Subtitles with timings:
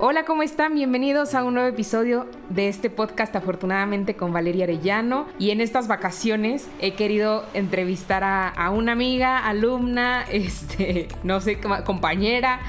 [0.00, 0.76] Hola, ¿cómo están?
[0.76, 5.26] Bienvenidos a un nuevo episodio de este podcast afortunadamente con Valeria Arellano.
[5.40, 12.60] Y en estas vacaciones he querido entrevistar a, una amiga, alumna, este, no sé, compañera,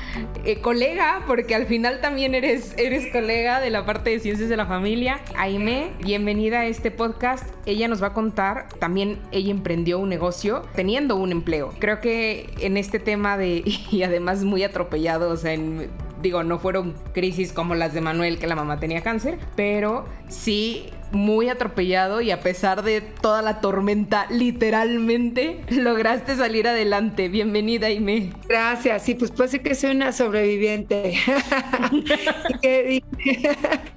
[0.43, 4.57] eh, colega, porque al final también eres, eres colega de la parte de ciencias de
[4.57, 5.20] la familia.
[5.38, 7.48] Aime, bienvenida a este podcast.
[7.68, 11.75] Ella nos va a contar, también ella emprendió un negocio teniendo un empleo.
[11.77, 16.59] Creo que en este tema de, y además muy atropellado, o sea, en digo, no
[16.59, 22.21] fueron crisis como las de Manuel, que la mamá tenía cáncer, pero sí muy atropellado
[22.21, 27.29] y a pesar de toda la tormenta, literalmente, lograste salir adelante.
[27.29, 28.32] Bienvenida, Aime.
[28.47, 31.13] Gracias, sí, pues puede que soy una sobreviviente.
[32.61, 33.03] y, y,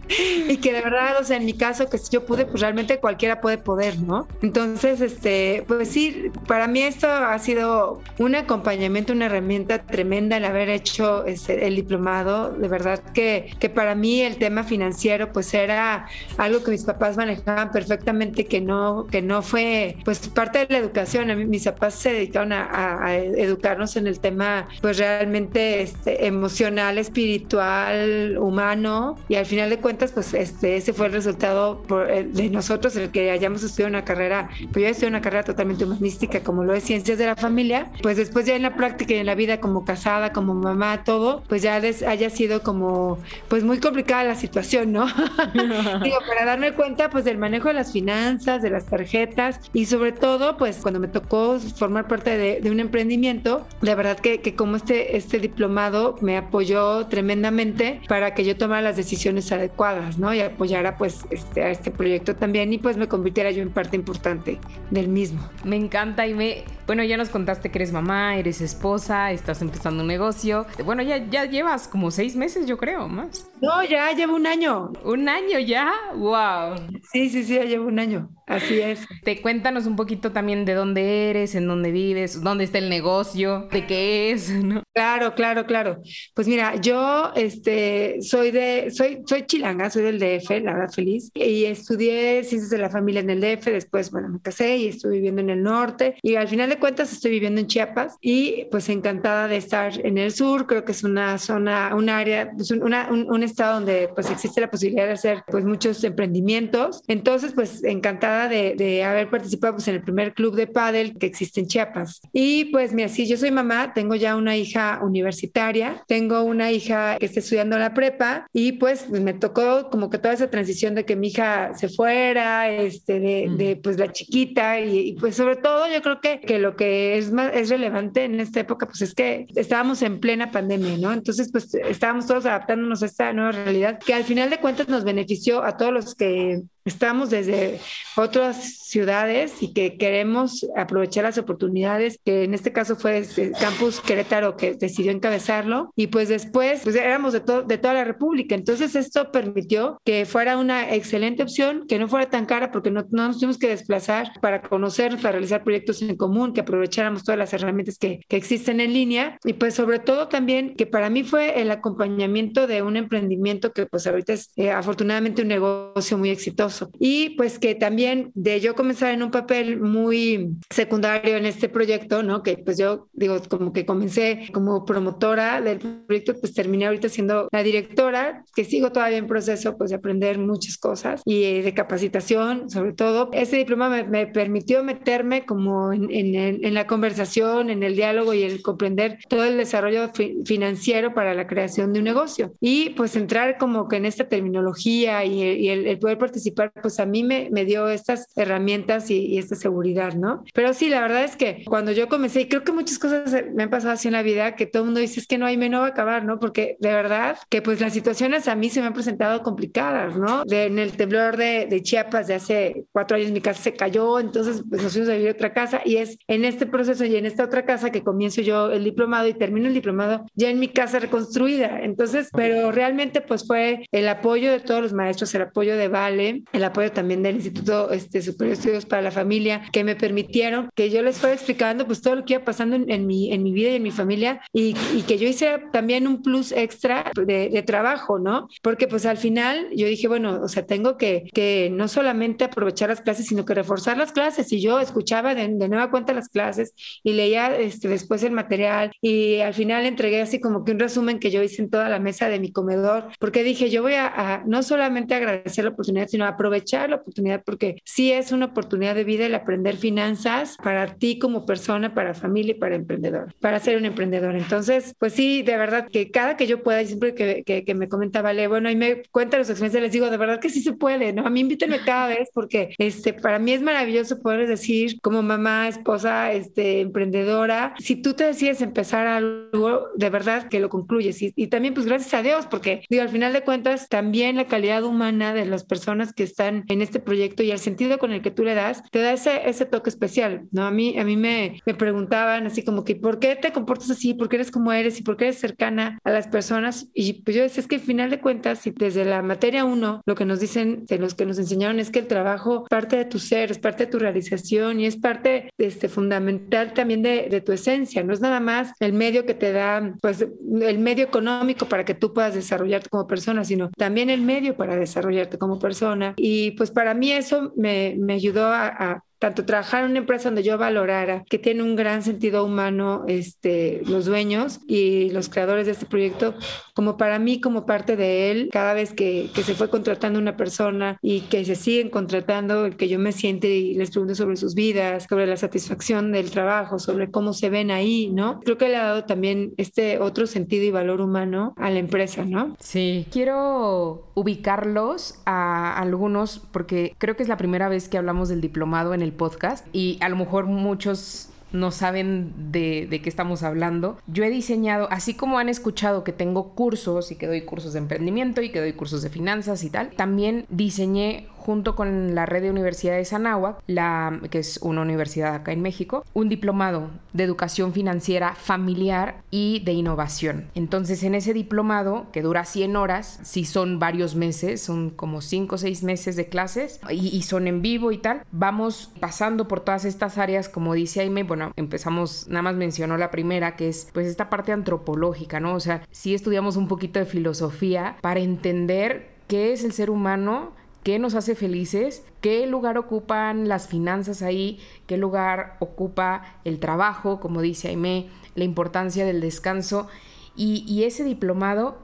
[0.09, 3.41] que, de verdad, o sea, en mi caso, que si yo pude, pues realmente cualquiera
[3.41, 4.27] puede poder, ¿no?
[4.43, 10.45] Entonces, este, pues sí, para mí esto ha sido un acompañamiento, una herramienta tremenda el
[10.45, 12.53] haber hecho este, el diplomado.
[12.53, 16.07] De verdad que, que para mí el tema financiero, pues era
[16.39, 20.79] algo que mis papás manejaban perfectamente que no, que no fue pues parte de la
[20.79, 21.31] educación.
[21.31, 26.99] A mí, mis papás se dedicaron a, educarnos en el tema pues realmente este, emocional,
[26.99, 32.51] espiritual, humano y al final de cuentas pues este, ese fue el resultado eh, de
[32.51, 36.65] nosotros, el que hayamos estudiado una carrera, pues yo estudié una carrera totalmente humanística como
[36.65, 39.35] lo es ciencias de la familia, pues después ya en la práctica y en la
[39.35, 44.25] vida como casada, como mamá, todo, pues ya les haya sido como pues muy complicada
[44.25, 45.07] la situación, ¿no?
[46.03, 50.13] Digo, para darme cuenta pues del manejo de las finanzas, de las tarjetas y sobre
[50.13, 54.77] todo pues cuando me tocó formar parte de, un emprendimiento, la verdad que, que, como
[54.77, 59.82] este, este diplomado me apoyó tremendamente para que yo tomara las decisiones adecuadas,
[60.19, 60.33] ¿no?
[60.33, 63.97] Y apoyara pues este, a este proyecto también y pues me convirtiera yo en parte
[63.97, 64.59] importante
[64.91, 65.41] del mismo.
[65.65, 70.03] Me encanta y me, bueno, ya nos contaste que eres mamá, eres esposa, estás empezando
[70.03, 70.67] un negocio.
[70.85, 73.49] Bueno, ya, ya llevas como seis meses, yo creo, más.
[73.61, 74.93] No, ya llevo un año.
[75.05, 75.93] ¿Un año ya?
[76.15, 76.77] ¡Wow!
[77.13, 78.29] Sí, sí, sí, ya llevo un año.
[78.47, 79.07] Así es.
[79.25, 83.69] Te cuéntanos un poquito también de dónde eres, en dónde vives, dónde está el negocio,
[83.73, 84.83] de qué es, ¿no?
[84.95, 86.03] Claro, claro, claro.
[86.35, 91.31] Pues mira, yo este soy de soy soy chilanga, soy del DF, la verdad feliz,
[91.35, 95.15] y estudié ciencias de la familia en el DF, después bueno, me casé y estuve
[95.15, 98.89] viviendo en el norte y al final de cuentas estoy viviendo en Chiapas y pues
[98.89, 103.09] encantada de estar en el sur, creo que es una zona, un área, pues una,
[103.11, 107.03] un, estado donde pues existe la posibilidad de hacer pues muchos emprendimientos.
[107.09, 111.61] Entonces, pues encantada de, haber participado pues, en el primer club de pádel que existe
[111.61, 112.21] en Chiapas.
[112.33, 117.17] Y pues mira, sí, yo soy mamá, tengo ya una hija universitaria, tengo una hija
[117.19, 120.95] que está estudiando la prepa y pues, pues me tocó como que toda esa transición
[120.95, 125.87] de que mi hija se fuera, este, de, pues la chiquita y, pues sobre todo
[125.93, 129.15] yo creo que, que lo que es más es relevante en esta época pues es
[129.15, 131.13] que estábamos en plena pandemia, ¿no?
[131.13, 135.05] Entonces pues estábamos todos adaptándonos a esta nueva realidad que al final de cuentas nos
[135.05, 137.81] benefició a todos los que estamos desde
[138.17, 144.01] otras ciudades y que queremos aprovechar las oportunidades, que en este caso fue el Campus
[144.01, 148.55] Querétaro que decidió encabezarlo, y pues después pues éramos de, de toda la República.
[148.55, 153.07] Entonces esto permitió que fuera una excelente opción, que no fuera tan cara porque no,
[153.11, 157.39] no nos tuvimos que desplazar para conocer, para realizar proyectos en común, que aprovecháramos todas
[157.39, 161.25] las herramientas que, que existen en línea, y pues sobre todo también que para mí
[161.25, 166.31] fue el acompañamiento de un emprendimiento que pues ahorita es eh, afortunadamente un negocio muy
[166.31, 171.69] exitoso y pues que también de yo comenzar en un papel muy secundario en este
[171.69, 172.43] proyecto, ¿no?
[172.43, 177.49] Que pues yo digo, como que comencé como promotora del proyecto, pues terminé ahorita siendo
[177.53, 182.71] la directora, que sigo todavía en proceso pues de aprender muchas cosas y de capacitación
[182.71, 183.31] sobre todo.
[183.33, 188.63] Ese diploma me, permitió meterme como en, en, la conversación, en el diálogo y el
[188.63, 190.11] comprender todo el desarrollo
[190.45, 192.53] financiero para la creación de un negocio.
[192.61, 197.23] Y pues entrar como que en esta terminología y, el poder participar pues a mí
[197.23, 198.72] me, me dio estas herramientas
[199.09, 200.45] y, esta seguridad, ¿no?
[200.55, 203.63] Pero sí, la verdad es que cuando yo comencé, y creo que muchas cosas me
[203.65, 205.57] han pasado así en la vida, que todo el mundo dice es que no hay
[205.57, 206.39] no va a acabar, ¿no?
[206.39, 210.43] Porque de verdad que pues las situaciones a mí se me han presentado complicadas, ¿no?
[210.51, 214.63] en el temblor de, de, Chiapas de hace cuatro años mi casa se cayó, entonces
[214.69, 217.27] pues nos fuimos a vivir a otra casa y es en este proceso y en
[217.27, 220.69] esta otra casa que comienzo yo el diplomado y termino el diplomado ya en mi
[220.69, 221.81] casa reconstruida.
[221.83, 226.43] Entonces, pero realmente pues fue el apoyo de todos los maestros, el apoyo de Vale,
[226.53, 230.89] el apoyo también del Instituto este, Superior estudios para la familia que me permitieron que
[230.89, 233.71] yo les fuera explicando pues todo lo que iba pasando en, mi, en mi vida
[233.71, 237.63] y en mi familia y, y que yo hice también un plus extra de, de,
[237.63, 238.49] trabajo, ¿no?
[238.63, 242.89] Porque pues al final yo dije, bueno, o sea, tengo que, que no solamente aprovechar
[242.89, 246.29] las clases, sino que reforzar las clases y yo escuchaba de, de nueva cuenta las
[246.29, 250.79] clases y leía este, después el material y al final entregué así como que un
[250.79, 253.95] resumen que yo hice en toda la mesa de mi comedor, porque dije, yo voy
[253.95, 258.52] a, a no solamente agradecer la oportunidad, sino aprovechar la oportunidad porque sí es una
[258.53, 263.35] oportunidad de vida el aprender finanzas para ti como persona, para familia y para emprendedor,
[263.41, 264.37] para ser un emprendedor.
[264.37, 267.89] Entonces, pues sí, de verdad que cada que yo pueda, siempre que, que, que me
[267.89, 270.73] comenta, vale, bueno, y me cuenta los experiencias, les digo, de verdad que sí se
[270.73, 271.27] puede, ¿no?
[271.27, 275.69] A mí invítenme cada vez porque este, para mí es maravilloso poder decir como mamá,
[275.69, 281.23] esposa, este, emprendedora, si tú te decides empezar algo, de verdad que lo concluyes.
[281.23, 284.47] Y, y también, pues gracias a Dios, porque digo, al final de cuentas, también la
[284.47, 288.23] calidad humana de las personas que están en este proyecto y el sentido con el
[288.23, 290.65] que tú le das, te da ese, ese toque especial, ¿no?
[290.67, 294.15] A mí, a mí me, me preguntaban así como que, ¿por qué te comportas así?
[294.15, 294.99] ¿Por qué eres como eres?
[294.99, 296.89] ¿Y por qué eres cercana a las personas?
[296.95, 300.03] Y pues yo decía, es que al final de cuentas, y desde la materia uno,
[300.07, 303.05] lo que nos dicen, de los que nos enseñaron es que el trabajo parte de
[303.05, 307.41] tu ser, es parte de tu realización y es parte este, fundamental también de, de
[307.41, 310.27] tu esencia, no es nada más el medio que te da, pues
[310.61, 314.77] el medio económico para que tú puedas desarrollarte como persona, sino también el medio para
[314.77, 316.15] desarrollarte como persona.
[316.17, 320.31] Y pues para mí eso me, me ayudó a, a tanto trabajar en una empresa
[320.31, 325.67] donde yo valorara que tiene un gran sentido humano este, los dueños y los creadores
[325.67, 326.35] de este proyecto,
[326.75, 330.37] como para mí, como parte de él, cada vez que, que se fue contratando una
[330.37, 334.57] persona y que se siguen contratando, que yo me siente y les pregunto sobre sus
[334.57, 338.41] vidas, sobre la satisfacción del trabajo, sobre cómo se ven ahí, ¿no?
[338.41, 342.25] Creo que le ha dado también este otro sentido y valor humano a la empresa,
[342.25, 342.57] ¿no?
[342.59, 348.41] Sí, quiero ubicarlos a algunos porque creo que es la primera vez que hablamos del
[348.41, 353.43] diplomado en el podcast y a lo mejor muchos no saben de, de, qué estamos
[353.43, 353.99] hablando.
[354.07, 357.79] Yo he diseñado, así como han escuchado que tengo cursos y que doy cursos de
[357.79, 362.43] emprendimiento y que doy cursos de finanzas y tal, también diseñé junto con la red
[362.43, 367.73] de universidades Anáhuac, la, que es una universidad acá en México, un diplomado de educación
[367.73, 370.47] financiera familiar y de innovación.
[370.55, 375.55] Entonces, en ese diplomado, que dura 100 horas, si son varios meses, son como 5
[375.55, 379.85] o 6 meses de clases y, son en vivo y tal, vamos pasando por todas
[379.85, 384.07] estas áreas, como dice Aime, bueno, empezamos, nada más mencionó la primera, que es pues
[384.07, 385.55] esta parte antropológica, ¿no?
[385.55, 390.53] O sea, sí estudiamos un poquito de filosofía para entender qué es el ser humano,
[390.83, 397.21] qué nos hace felices, qué lugar ocupan las finanzas ahí, qué lugar ocupa el trabajo,
[397.21, 399.89] como dice Aime, la importancia del descanso.
[400.35, 401.79] Y, y, ese diplomado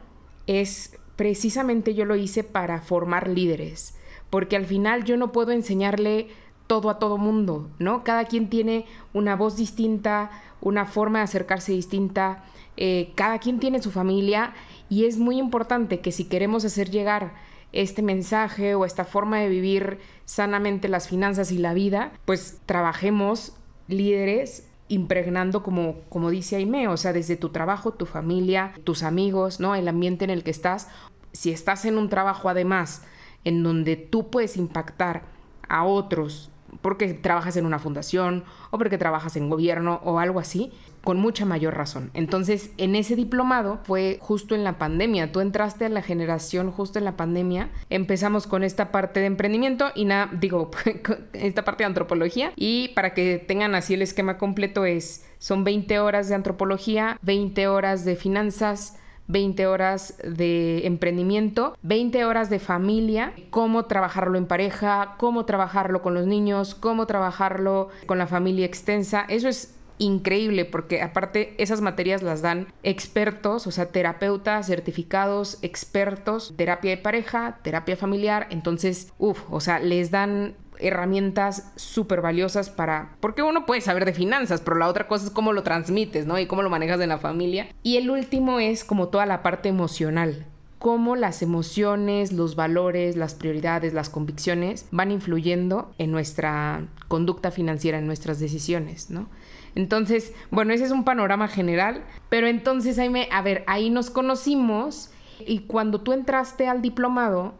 [0.46, 3.96] es precisamente yo lo hice para formar líderes,
[4.30, 6.28] porque al final yo no puedo enseñarle
[6.66, 8.04] todo a todo mundo, ¿no?
[8.04, 10.30] Cada quien tiene una voz distinta,
[10.60, 12.44] una forma de acercarse distinta,
[12.76, 14.54] eh, cada quien tiene su familia
[14.88, 17.34] y es muy importante que si queremos hacer llegar
[17.72, 23.54] este mensaje o esta forma de vivir sanamente las finanzas y la vida, pues trabajemos
[23.88, 29.60] líderes impregnando como, como dice Aime, o sea, desde tu trabajo, tu familia, tus amigos,
[29.60, 29.74] ¿no?
[29.74, 30.88] El ambiente en el que estás.
[31.32, 33.04] Si estás en un trabajo además
[33.44, 35.24] en donde tú puedes impactar
[35.68, 36.50] a otros
[36.80, 40.72] porque trabajas en una fundación o porque trabajas en gobierno o algo así,
[41.02, 42.10] con mucha mayor razón.
[42.14, 45.32] Entonces, en ese diplomado fue justo en la pandemia.
[45.32, 47.70] Tú entraste a la generación justo en la pandemia.
[47.88, 50.70] Empezamos con esta parte de emprendimiento y nada, digo,
[51.32, 52.52] esta parte de antropología.
[52.56, 57.68] Y para que tengan así el esquema completo es, son 20 horas de antropología, 20
[57.68, 65.14] horas de finanzas, 20 horas de emprendimiento, 20 horas de familia, cómo trabajarlo en pareja,
[65.18, 69.24] cómo trabajarlo con los niños, cómo trabajarlo con la familia extensa.
[69.28, 76.54] Eso es increíble porque aparte esas materias las dan expertos, o sea, terapeutas certificados, expertos,
[76.56, 83.16] terapia de pareja, terapia familiar, entonces, uff, o sea, les dan herramientas súper valiosas para...
[83.20, 86.38] Porque uno puede saber de finanzas, pero la otra cosa es cómo lo transmites, ¿no?
[86.38, 87.68] Y cómo lo manejas en la familia.
[87.82, 90.46] Y el último es como toda la parte emocional
[90.78, 97.98] cómo las emociones, los valores, las prioridades, las convicciones van influyendo en nuestra conducta financiera,
[97.98, 99.28] en nuestras decisiones, ¿no?
[99.74, 104.10] Entonces, bueno, ese es un panorama general, pero entonces ahí me, a ver, ahí nos
[104.10, 107.54] conocimos y cuando tú entraste al diplomado,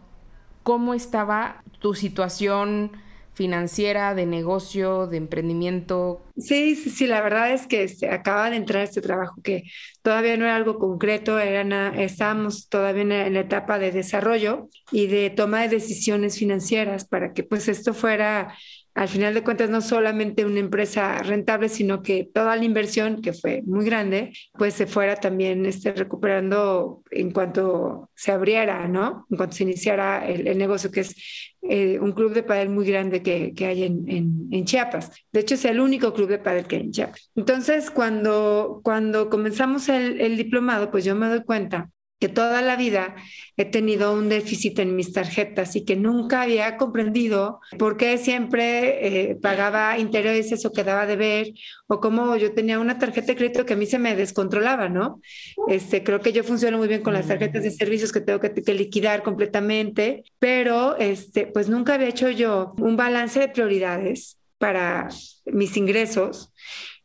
[0.63, 2.93] ¿cómo estaba tu situación
[3.39, 6.21] financiera, de negocio, de emprendimiento?
[6.37, 9.63] Sí, sí, sí, la verdad es que este, acaba de entrar este trabajo que
[10.03, 15.07] todavía no era algo concreto, era nada, estábamos todavía en la etapa de desarrollo y
[15.07, 18.55] de toma de decisiones financieras para que pues esto fuera
[18.99, 23.33] al final de cuentas no solamente una empresa rentable, sino que toda la inversión, que
[23.33, 29.25] fue muy grande, pues se fuera también este, recuperando en cuanto se abriera, ¿no?
[29.31, 31.15] En cuanto se iniciara el, negocio, que es
[31.63, 35.13] eh, un club de pádel muy grande que, que hay en, en, Chiapas.
[35.31, 37.31] De hecho, es el único club de pádel que hay en Chiapas.
[37.37, 42.77] Entonces, cuando, cuando comenzamos el, el diplomado, pues yo me doy cuenta que toda la
[42.77, 43.15] vida
[43.57, 49.31] he tenido un déficit en mis tarjetas y que nunca había comprendido por qué siempre
[49.31, 51.55] eh, pagaba intereses o quedaba de ver
[51.87, 55.21] o cómo yo tenía una tarjeta de crédito que a mí se me descontrolaba, ¿no?
[55.69, 58.53] Este, creo que yo funciono muy bien con las tarjetas de servicios que tengo que,
[58.53, 65.09] que liquidar completamente, pero este, pues nunca había hecho yo un balance de prioridades para
[65.47, 66.53] mis ingresos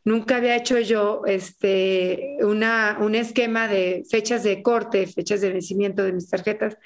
[0.06, 6.04] Nunca había hecho yo este, una, un esquema de fechas de corte, fechas de vencimiento
[6.04, 6.78] de mis tarjetas.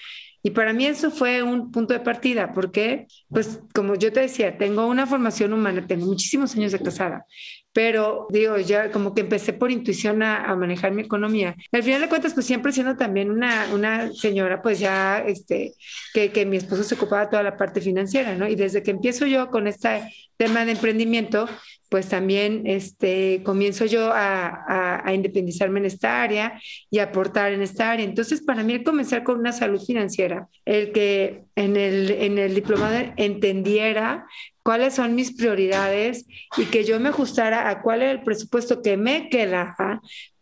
[0.43, 4.57] Y para mí eso fue un punto de partida, porque, pues, como yo te decía,
[4.57, 7.25] tengo una formación humana, tengo muchísimos años de casada,
[7.73, 11.55] pero digo, ya como que empecé por intuición a, manejar mi economía.
[11.71, 15.73] Al final de cuentas, pues siempre siendo también una, una señora, pues ya, este,
[16.13, 18.47] que, que mi esposo se ocupaba toda la parte financiera, ¿no?
[18.47, 21.47] Y desde que empiezo yo con este tema de emprendimiento,
[21.89, 28.05] pues también este, comienzo yo a, independizarme en esta área y aportar en esta área.
[28.05, 32.53] Entonces, para mí, el comenzar con una salud financiera, el que en el, en el
[32.55, 34.27] diplomado entendiera
[34.63, 36.25] cuáles son mis prioridades
[36.57, 39.75] y que yo me ajustara a cuál es el presupuesto que me queda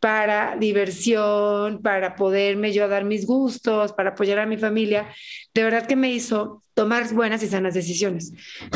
[0.05, 5.07] para diversión, para poderme yo dar mis gustos, para apoyar a mi familia,
[5.51, 8.33] de verdad que me hizo tomar buenas y sanas decisiones.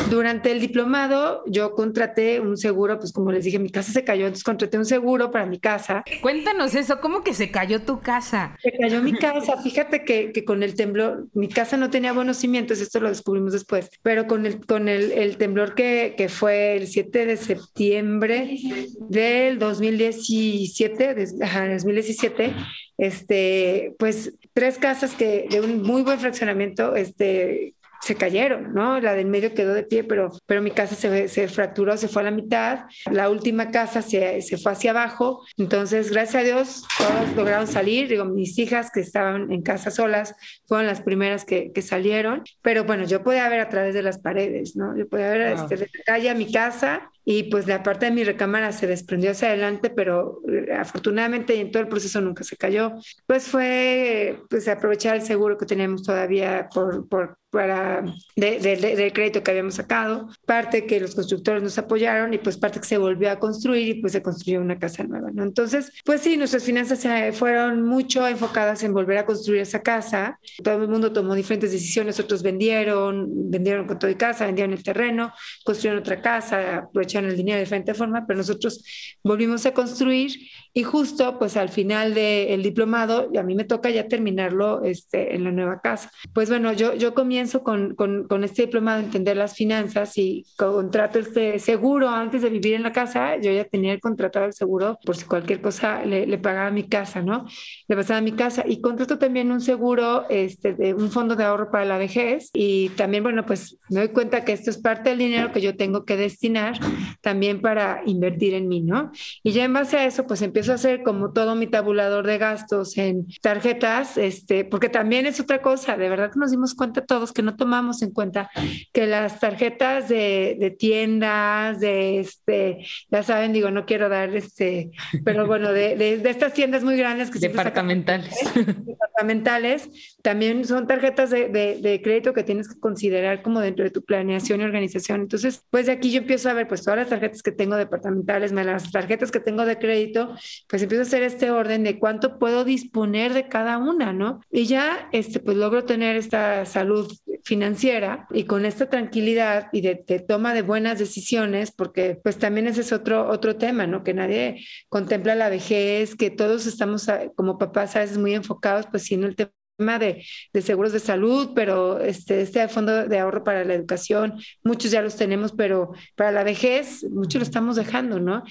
[0.08, 4.24] Durante el diplomado yo contraté un seguro, pues como les dije, mi casa se cayó,
[4.24, 6.02] entonces contraté un seguro para mi casa.
[6.22, 8.56] Cuéntanos eso, ¿cómo que se cayó tu casa?
[8.62, 12.38] Se cayó mi casa, fíjate que, que con el temblor, mi casa no tenía buenos
[12.38, 16.76] cimientos, esto lo descubrimos después, pero con el, con el, el temblor que, que fue
[16.78, 18.56] el 7 de septiembre
[18.98, 22.52] del 2017, ajá, 2017,
[22.98, 28.98] este, pues tres casas que de un muy buen fraccionamiento, este, se cayeron, ¿no?
[28.98, 32.22] La del medio quedó de pie, pero, pero mi casa se, se fracturó, se fue
[32.22, 32.86] a la mitad.
[33.10, 35.44] La última casa se, se, fue hacia abajo.
[35.58, 38.08] Entonces, gracias a Dios, todos lograron salir.
[38.08, 40.34] Digo, mis hijas que estaban en casa solas
[40.66, 42.42] fueron las primeras que, que salieron.
[42.62, 44.96] Pero bueno, yo podía ver a través de las paredes, ¿no?
[44.96, 48.24] Yo podía ver desde la calle a mi casa y pues la parte de mi
[48.24, 52.94] recámara se desprendió hacia adelante, pero eh, afortunadamente en todo el proceso nunca se cayó.
[53.24, 58.04] Pues fue pues aprovechar el seguro que teníamos todavía por, por para
[58.36, 62.80] de, del crédito que habíamos sacado, parte que los constructores nos apoyaron y pues parte
[62.80, 65.42] que se volvió a construir y pues se construyó una casa nueva, ¿no?
[65.42, 70.38] Entonces, pues sí, nuestras finanzas se fueron mucho enfocadas en volver a construir esa casa.
[70.62, 74.82] Todo el mundo tomó diferentes decisiones, otros vendieron, vendieron con todo y casa, vendieron el
[74.82, 75.32] terreno,
[75.64, 78.84] construyeron otra casa, aprovecharon el dinero de diferente forma, pero nosotros
[79.22, 80.32] volvimos a construir
[80.72, 85.34] y justo pues al final del diplomado, y a mí me toca ya terminarlo este,
[85.34, 86.10] en la nueva casa.
[86.32, 91.18] Pues bueno, yo, yo comienzo con, con, este diplomado a entender las finanzas y contrato
[91.18, 94.98] este seguro antes de vivir en la casa, yo ya tenía el contratado el seguro
[95.04, 97.46] por si cualquier cosa le, le pagaba a mi casa, ¿no?
[97.88, 101.44] Le pasaba a mi casa y contrato también un seguro, este, de un fondo de
[101.44, 105.10] ahorro para la vejez y también, bueno, pues me doy cuenta que esto es parte
[105.10, 106.78] del dinero que yo tengo que destinar
[107.20, 109.10] también para invertir en mí, ¿no?
[109.42, 112.38] Y ya en base a eso, pues empiezo a hacer como todo mi tabulador de
[112.38, 117.04] gastos en tarjetas, este, porque también es otra cosa, de verdad que nos dimos cuenta
[117.04, 118.50] todos que no tomamos en cuenta
[118.92, 124.90] que las tarjetas de, de tiendas, de este, ya saben, digo, no quiero dar este,
[125.24, 128.34] pero bueno, de, de, estas tiendas muy grandes que departamentales.
[128.54, 129.88] departamentales,
[130.22, 134.60] también son tarjetas de, de, crédito que tienes que considerar como dentro de tu planeación
[134.60, 135.22] y organización.
[135.22, 138.52] Entonces, pues de aquí yo empiezo a ver pues todas las tarjetas que tengo departamentales,
[138.52, 140.34] más las tarjetas que tengo de crédito,
[140.68, 144.40] pues empiezo a hacer este orden de cuánto puedo disponer de cada una, ¿no?
[144.50, 147.10] Y ya, este, pues logro tener esta salud
[147.44, 152.82] financiera y con esta tranquilidad y de, toma de buenas decisiones, porque pues también ese
[152.82, 154.04] es otro, otro tema, ¿no?
[154.04, 159.04] Que nadie contempla la vejez, que todos estamos como papás a veces muy enfocados, pues
[159.04, 163.44] sí, en el tema de, de, seguros de salud, pero este, este fondo de ahorro
[163.44, 168.20] para la educación, muchos ya los tenemos, pero para la vejez, muchos lo estamos dejando,
[168.20, 168.42] ¿no?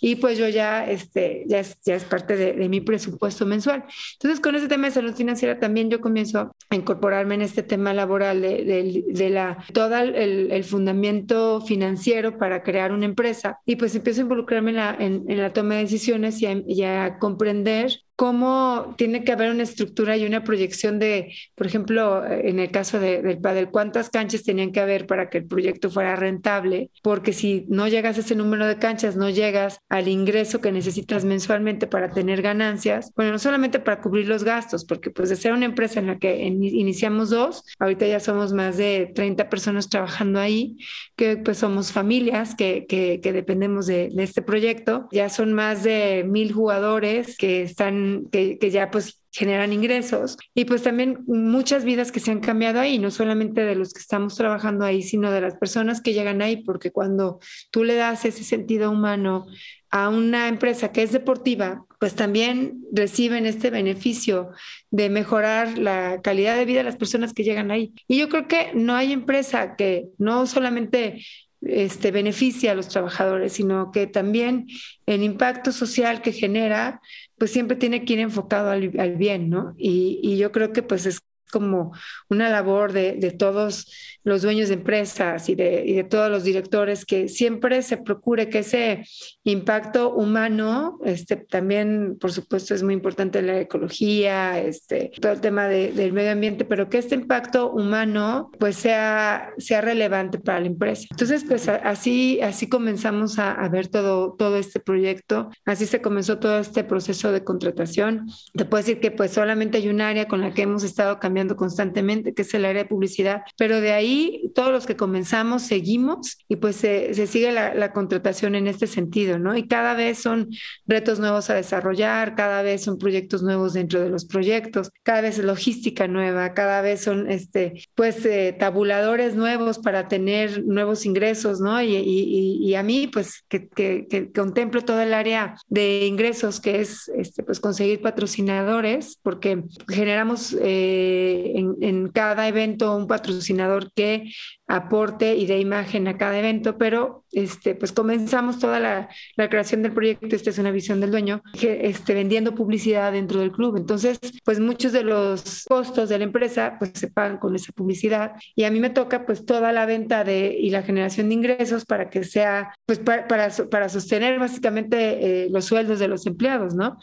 [0.00, 3.84] Y pues yo ya, este, ya, es, ya es parte de, de mi presupuesto mensual.
[4.14, 7.92] Entonces, con ese tema de salud financiera también yo comienzo a incorporarme en este tema
[7.92, 13.76] laboral de, de, de la, todo el, el, fundamento financiero para crear una empresa y
[13.76, 16.82] pues empiezo a involucrarme en la, en, en la toma de decisiones y a, y
[16.82, 22.58] a comprender cómo tiene que haber una estructura y una proyección de, por ejemplo, en
[22.58, 26.16] el caso de, del padel, cuántas canchas tenían que haber para que el proyecto fuera
[26.16, 30.72] rentable, porque si no llegas a ese número de canchas, no llegas al ingreso que
[30.72, 35.36] necesitas mensualmente para tener ganancias, bueno, no solamente para cubrir los gastos, porque pues de
[35.36, 39.88] ser una empresa en la que iniciamos dos, ahorita ya somos más de 30 personas
[39.90, 40.78] trabajando ahí,
[41.16, 46.24] que pues somos familias que, que, dependemos de, de este proyecto, ya son más de
[46.26, 52.10] mil jugadores que están, que, que ya pues generan ingresos y pues también muchas vidas
[52.10, 55.42] que se han cambiado ahí, no solamente de los que estamos trabajando ahí, sino de
[55.42, 57.38] las personas que llegan ahí, porque cuando
[57.70, 59.46] tú le das ese sentido humano
[59.90, 64.50] a una empresa que es deportiva, pues también reciben este beneficio
[64.90, 67.92] de mejorar la calidad de vida de las personas que llegan ahí.
[68.08, 71.22] Y yo creo que no hay empresa que no solamente
[71.62, 74.66] este, beneficia a los trabajadores, sino que también
[75.06, 77.00] el impacto social que genera,
[77.38, 79.74] pues siempre tiene que ir enfocado al, bien, ¿no?
[79.76, 81.92] Y, y, yo creo que pues es como
[82.28, 86.42] una labor de, de todos los dueños de empresas y de, y de, todos los
[86.42, 89.04] directores que siempre se procure que ese
[89.44, 95.68] impacto humano, este, también por supuesto es muy importante la ecología, este, todo el tema
[95.68, 100.66] de, del medio ambiente, pero que este impacto humano pues sea, sea relevante para la
[100.66, 101.06] empresa.
[101.08, 106.40] Entonces pues así, así comenzamos a, a ver todo, todo este proyecto, así se comenzó
[106.40, 108.26] todo este proceso de contratación.
[108.54, 111.54] Te puedo decir que pues solamente hay un área con la que hemos estado cambiando
[111.54, 114.15] constantemente, que es el área de publicidad, pero de ahí
[114.54, 118.86] todos los que comenzamos seguimos y pues se, se sigue la, la, contratación en este
[118.86, 119.56] sentido, ¿no?
[119.56, 120.48] Y cada vez son
[120.86, 125.38] retos nuevos a desarrollar, cada vez son proyectos nuevos dentro de los proyectos, cada vez
[125.38, 131.60] es logística nueva, cada vez son, este, pues, eh, tabuladores nuevos para tener nuevos ingresos,
[131.60, 131.80] ¿no?
[131.82, 136.60] Y, y, y a mí, pues, que, que, que, contemplo todo el área de ingresos,
[136.60, 143.90] que es, este, pues, conseguir patrocinadores, porque generamos eh, en, en cada evento un patrocinador
[143.94, 144.18] que लिए
[144.68, 149.82] aporte y de imagen a cada evento, pero este, pues comenzamos toda la, la, creación
[149.82, 153.76] del proyecto, esta es una visión del dueño, este, vendiendo publicidad dentro del club.
[153.76, 158.32] Entonces, pues muchos de los costos de la empresa pues se pagan con esa publicidad
[158.54, 161.84] y a mí me toca pues toda la venta de, y la generación de ingresos
[161.84, 166.74] para que sea, pues para, para, para sostener básicamente eh, los sueldos de los empleados,
[166.74, 166.96] ¿no?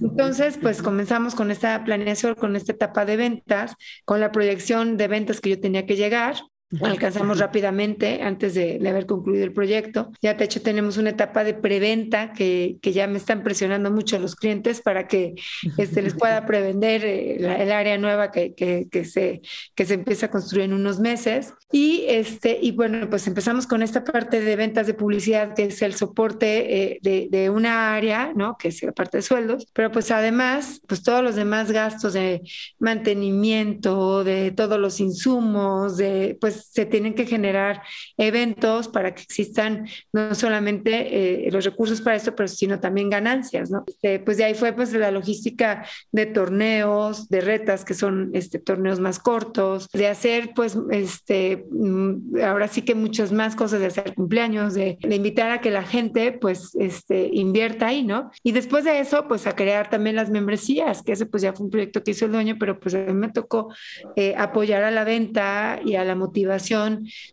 [0.00, 5.08] Entonces, pues comenzamos con esta planeación, con esta etapa de ventas, con la proyección de
[5.08, 6.36] ventas que yo tenía que llegar
[6.80, 10.10] alcanzamos rápidamente antes de, de, haber concluido el proyecto.
[10.22, 14.18] Ya de hecho tenemos una etapa de preventa que, que ya me están presionando mucho
[14.18, 15.34] los clientes para que
[15.76, 19.42] este, les pueda prevender eh, la, el área nueva que, que, que, se,
[19.74, 21.52] que se empieza a construir en unos meses.
[21.70, 25.82] Y, este, y bueno, pues empezamos con esta parte de ventas de publicidad, que es
[25.82, 28.56] el soporte eh, de, de, una área, ¿no?
[28.58, 32.42] que es la parte de sueldos, pero pues además, pues todos los demás gastos de
[32.78, 37.82] mantenimiento, de todos los insumos, de pues se tienen que generar
[38.16, 43.70] eventos para que existan no solamente eh, los recursos para esto, pero sino también ganancias,
[43.70, 43.84] ¿no?
[44.02, 48.58] Eh, pues de ahí fue pues la logística de torneos, de retas, que son este,
[48.58, 53.86] torneos más cortos, de hacer pues este, mm, ahora sí que muchas más cosas, de
[53.86, 58.30] hacer cumpleaños, de, de invitar a que la gente pues este, invierta ahí, ¿no?
[58.42, 61.64] Y después de eso, pues a crear también las membresías, que ese pues ya fue
[61.64, 63.72] un proyecto que hizo el dueño, pero pues a mí me tocó
[64.16, 66.51] eh, apoyar a la venta y a la motivación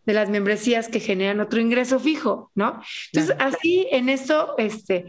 [0.06, 2.82] de las membresías que generan otro ingreso fijo, ¿no?
[3.12, 3.56] Entonces, claro.
[3.56, 5.06] así en eso, este,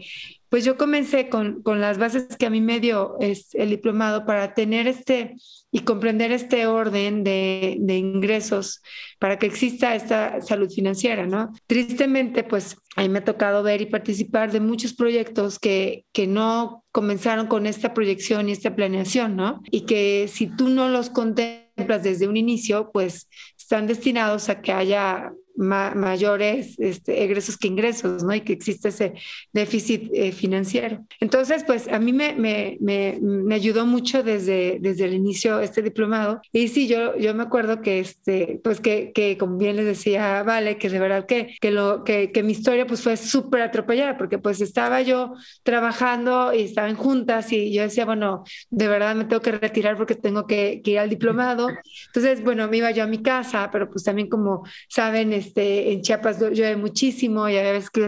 [0.51, 4.25] pues yo comencé con, con las bases que a mí me dio es, el diplomado
[4.25, 5.37] para tener este
[5.71, 8.81] y comprender este orden de, de, ingresos
[9.17, 11.53] para que exista esta salud financiera, ¿no?
[11.67, 16.27] Tristemente, pues a mí me ha tocado ver y participar de muchos proyectos que, que
[16.27, 19.61] no comenzaron con esta proyección y esta planeación, ¿no?
[19.71, 23.29] Y que si tú no los contemplas desde un inicio, pues
[23.71, 25.31] están destinados a que haya
[25.61, 28.33] ma mayores este, egresos que ingresos, ¿no?
[28.33, 29.13] Y que existe ese
[29.53, 31.05] déficit eh, financiero.
[31.19, 35.81] Entonces, pues a mí me, me, me, me, ayudó mucho desde, desde el inicio este
[35.81, 36.41] diplomado.
[36.51, 40.43] Y sí, yo, yo me acuerdo que, este, pues que, que como bien les decía,
[40.43, 44.17] vale, que de verdad que, que, lo, que, que mi historia pues fue súper atropellada,
[44.17, 49.15] porque pues estaba yo trabajando y estaba en juntas y yo decía, bueno, de verdad
[49.15, 51.69] me tengo que retirar porque tengo que, que ir al diplomado.
[52.07, 55.91] Entonces, bueno, me iba yo a mi casa, pero pues también como saben, este, este,
[55.91, 58.07] en Chiapas llueve muchísimo y a veces que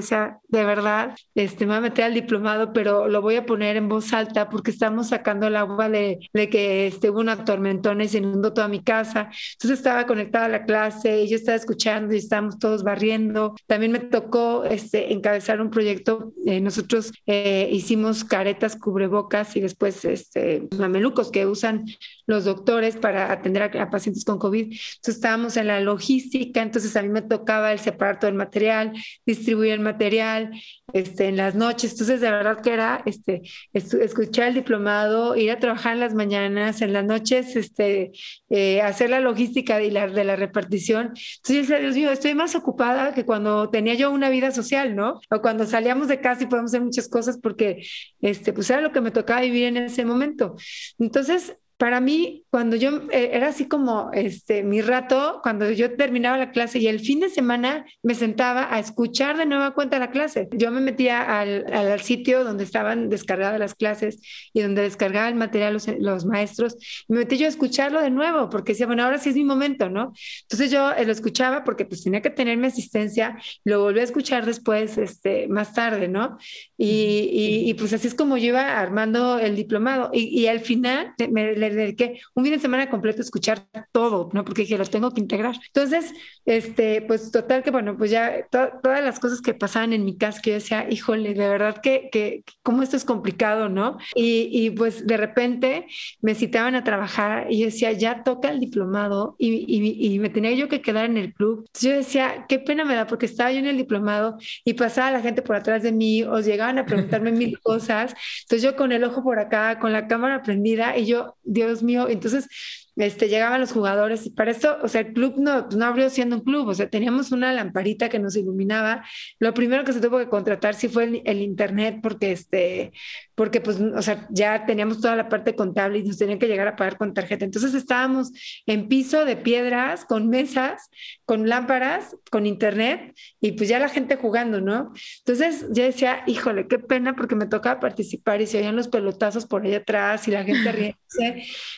[0.53, 3.89] de verdad, este, me voy a meter al diplomado, pero lo voy a poner en
[3.89, 8.07] voz alta porque estamos sacando el agua de, de que este, hubo una tormentona y
[8.07, 9.29] se inundó toda mi casa.
[9.53, 13.55] Entonces estaba conectada a la clase y yo estaba escuchando y estábamos todos barriendo.
[13.67, 16.33] También me tocó este, encabezar un proyecto.
[16.45, 21.85] Eh, nosotros eh, hicimos caretas, cubrebocas y después este, mamelucos que usan
[22.25, 24.63] los doctores para atender a, pacientes con COVID.
[24.63, 28.93] Entonces estábamos en la logística, entonces a mí me tocaba el separar todo el material,
[29.25, 30.51] distribuir el material
[30.93, 31.91] este, en las noches.
[31.91, 33.41] Entonces de verdad que era este,
[33.73, 38.11] escuchar el diplomado, ir a trabajar en las mañanas, en las noches este,
[38.49, 41.07] eh, hacer la logística de la, de la repartición.
[41.07, 44.95] Entonces yo decía, Dios mío, estoy más ocupada que cuando tenía yo una vida social,
[44.95, 45.19] ¿no?
[45.29, 47.85] O cuando salíamos de casa y podemos hacer muchas cosas porque
[48.21, 50.55] este, pues era lo que me tocaba vivir en ese momento.
[50.97, 56.37] Entonces, para mí, cuando yo eh, era así como este, mi rato, cuando yo terminaba
[56.37, 60.09] la clase y el fin de semana me sentaba a escuchar de nueva cuenta la
[60.09, 60.47] clase.
[60.53, 64.21] Yo me metía al, al sitio donde estaban descargadas las clases
[64.53, 66.77] y donde descargaba el material los, los, maestros
[67.09, 69.43] y me metí yo a escucharlo de nuevo porque decía, bueno, ahora sí es mi
[69.43, 70.13] momento, ¿no?
[70.43, 74.03] Entonces yo eh, lo escuchaba porque pues tenía que tener mi asistencia, lo volví a
[74.03, 76.37] escuchar después, este, más tarde, ¿no?
[76.77, 80.61] Y, y, y pues así es como yo iba armando el diplomado y, y al
[80.61, 84.43] final me le dediqué un fin de semana completo a escuchar todo, ¿no?
[84.45, 85.55] Porque dije, lo tengo que integrar.
[85.67, 86.13] Entonces,
[86.45, 90.41] este, pues total que, bueno, pues ya todas las cosas que pasaban en mi casa,
[90.41, 93.97] que yo decía, híjole, de verdad que, que cómo esto es complicado, ¿no?
[94.15, 95.87] Y, y, pues de repente
[96.21, 100.29] me citaban a trabajar y yo decía, ya toca el diplomado y, y, y, me
[100.29, 101.59] tenía yo que quedar en el club.
[101.67, 105.11] Entonces yo decía, qué pena me da porque estaba yo en el diplomado y pasaba
[105.11, 108.13] la gente por atrás de mí, o llegaban a preguntarme mil cosas.
[108.43, 112.07] Entonces yo con el ojo por acá, con la cámara prendida y yo, Dios mío,
[112.09, 112.47] entonces
[112.95, 116.35] este, llegaban los jugadores y para esto, o sea, el club no, no abrió siendo
[116.35, 119.03] un club, o sea, teníamos una lamparita que nos iluminaba.
[119.39, 122.91] Lo primero que se tuvo que contratar sí fue el, internet porque, este,
[123.35, 126.67] porque pues, o sea, ya teníamos toda la parte contable y nos tenían que llegar
[126.67, 127.45] a pagar con tarjeta.
[127.45, 128.31] Entonces estábamos
[128.67, 130.89] en piso de piedras, con mesas,
[131.25, 134.93] con lámparas, con internet y pues ya la gente jugando, ¿no?
[135.19, 139.47] Entonces yo decía, híjole, qué pena porque me tocaba participar y se oían los pelotazos
[139.47, 140.95] por allá atrás y la gente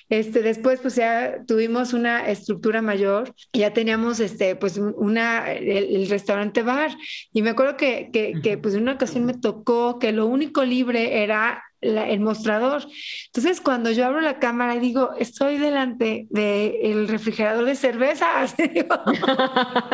[0.10, 6.10] Este, después pues ya tuvimos una estructura mayor ya teníamos este, pues una, el, el
[6.10, 6.92] restaurante bar.
[7.34, 10.64] Y me acuerdo que, que, que pues en una ocasión me tocó que lo único
[10.64, 12.86] libre era la, el mostrador.
[13.28, 18.96] Entonces, cuando yo abro la cámara y digo, estoy delante del refrigerador de cervezas, digo,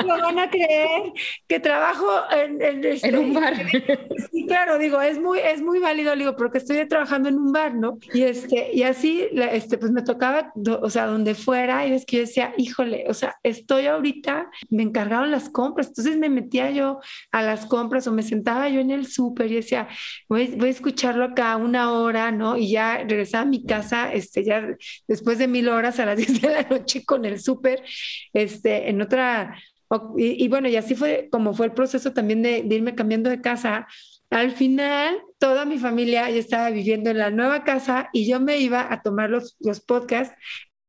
[0.05, 1.13] no van a creer
[1.47, 3.53] que trabajo en, en, este, en un bar.
[4.31, 7.75] Sí, claro, digo, es muy, es muy válido, digo, porque estoy trabajando en un bar,
[7.75, 7.97] ¿no?
[8.13, 12.17] Y, este, y así, este, pues me tocaba, o sea, donde fuera, y es que
[12.17, 16.99] yo decía, híjole, o sea, estoy ahorita, me encargaron las compras, entonces me metía yo
[17.31, 19.87] a las compras o me sentaba yo en el súper y decía,
[20.29, 22.57] voy, voy a escucharlo acá una hora, ¿no?
[22.57, 24.75] Y ya regresaba a mi casa, este, ya
[25.07, 27.83] después de mil horas a las 10 de la noche con el súper,
[28.33, 29.57] este, en otra,
[30.17, 33.41] y, bueno, y así fue como fue el proceso también de, de irme cambiando de
[33.41, 33.87] casa.
[34.29, 38.57] Al final, toda mi familia ya estaba viviendo en la nueva casa y yo me
[38.59, 40.33] iba a tomar los, los podcasts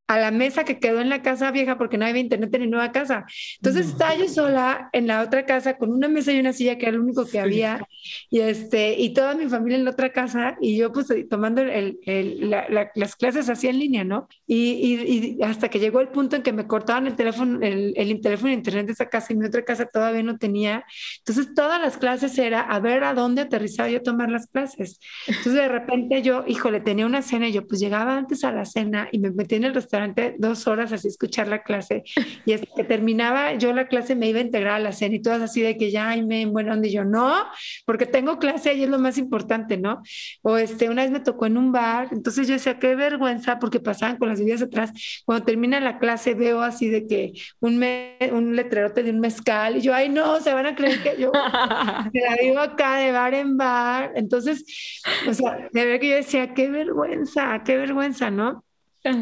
[0.07, 2.67] a la mesa que quedó en la casa vieja porque no había internet en la
[2.67, 3.25] nueva casa.
[3.57, 6.87] Entonces estaba yo sola en la otra casa con una mesa y una silla que
[6.87, 7.87] era lo único que había
[8.29, 11.99] y este y toda mi familia en la otra casa y yo pues tomando el,
[12.05, 14.27] el, la, la, las clases así en línea, ¿no?
[14.45, 17.93] Y, y, y, hasta que llegó el punto en que me cortaban el teléfono, el,
[17.95, 20.85] el teléfono de internet de esa casa y mi otra casa todavía no tenía.
[21.19, 24.99] Entonces todas las clases era a ver a dónde aterrizaba yo a tomar las clases.
[25.27, 28.65] Entonces de repente yo, híjole, tenía una cena y yo pues llegaba antes a la
[28.65, 29.93] cena y me metí en el restaurante
[30.37, 32.03] dos horas así escuchar la clase
[32.45, 35.21] y hasta que terminaba yo la clase me iba a integrar a la cena y
[35.21, 37.45] todas así de que ya, ay, me, bueno, donde yo no,
[37.85, 40.01] porque tengo clase y es lo más importante, ¿no?
[40.41, 43.79] O este, una vez me tocó en un bar, entonces yo decía, qué vergüenza porque
[43.79, 44.91] pasaban con las vidas atrás,
[45.25, 49.77] cuando termina la clase veo así de que un, me, un letrerote de un mezcal
[49.77, 51.31] y yo, ay, no, se van a creer que yo
[52.13, 54.65] me la vivo acá de bar en bar, entonces,
[55.27, 58.63] o sea, de ver que yo decía, qué vergüenza, qué vergüenza, ¿no?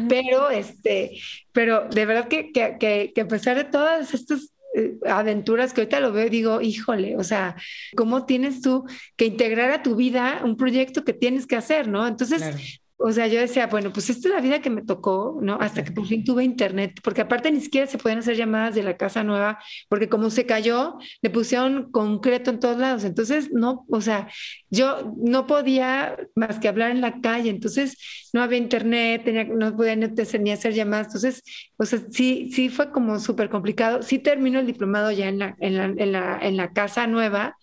[0.08, 1.18] Pero, este,
[1.52, 5.82] pero de verdad que, que, que, que a pesar de todas estas eh, aventuras que
[5.82, 7.56] ahorita lo veo y digo, híjole, o sea,
[7.96, 8.84] ¿cómo tienes tú
[9.16, 12.06] que integrar a tu vida un proyecto que tienes que hacer, ¿no?
[12.06, 12.58] Entonces, claro.
[13.04, 15.58] O sea, yo decía, bueno, pues esta es la vida que me tocó, ¿no?
[15.60, 18.84] Hasta que por fin tuve internet, porque aparte ni siquiera se pueden hacer llamadas de
[18.84, 23.02] la casa nueva, porque como se cayó, le pusieron concreto en todos lados.
[23.02, 24.28] Entonces, no, o sea,
[24.70, 27.98] yo no podía más que hablar en la calle, entonces
[28.32, 31.42] no había internet, tenía, no podía ni hacer llamadas, entonces,
[31.76, 34.02] o sea, sí, sí fue como súper complicado.
[34.02, 37.56] Sí terminó el diplomado ya en la, en la, en la, en la casa nueva,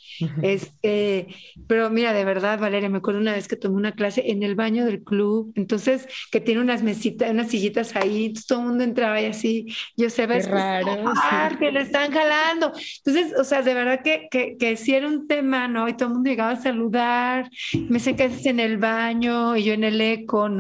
[0.44, 1.28] este,
[1.68, 4.56] pero mira, de verdad, Valeria, me acuerdo una vez que tomé una clase en el
[4.56, 9.20] baño del club, entonces, que tiene unas mesitas, unas sillitas ahí, todo el mundo entraba
[9.22, 12.72] y así, yo sé, ves, raro, que le están jalando.
[13.04, 15.88] Entonces, o sea, de verdad que, que, que sí era un tema, ¿no?
[15.90, 17.50] Y todo el mundo llegaba a saludar,
[17.90, 20.59] me sé que es en el baño y yo en el eco, ¿no?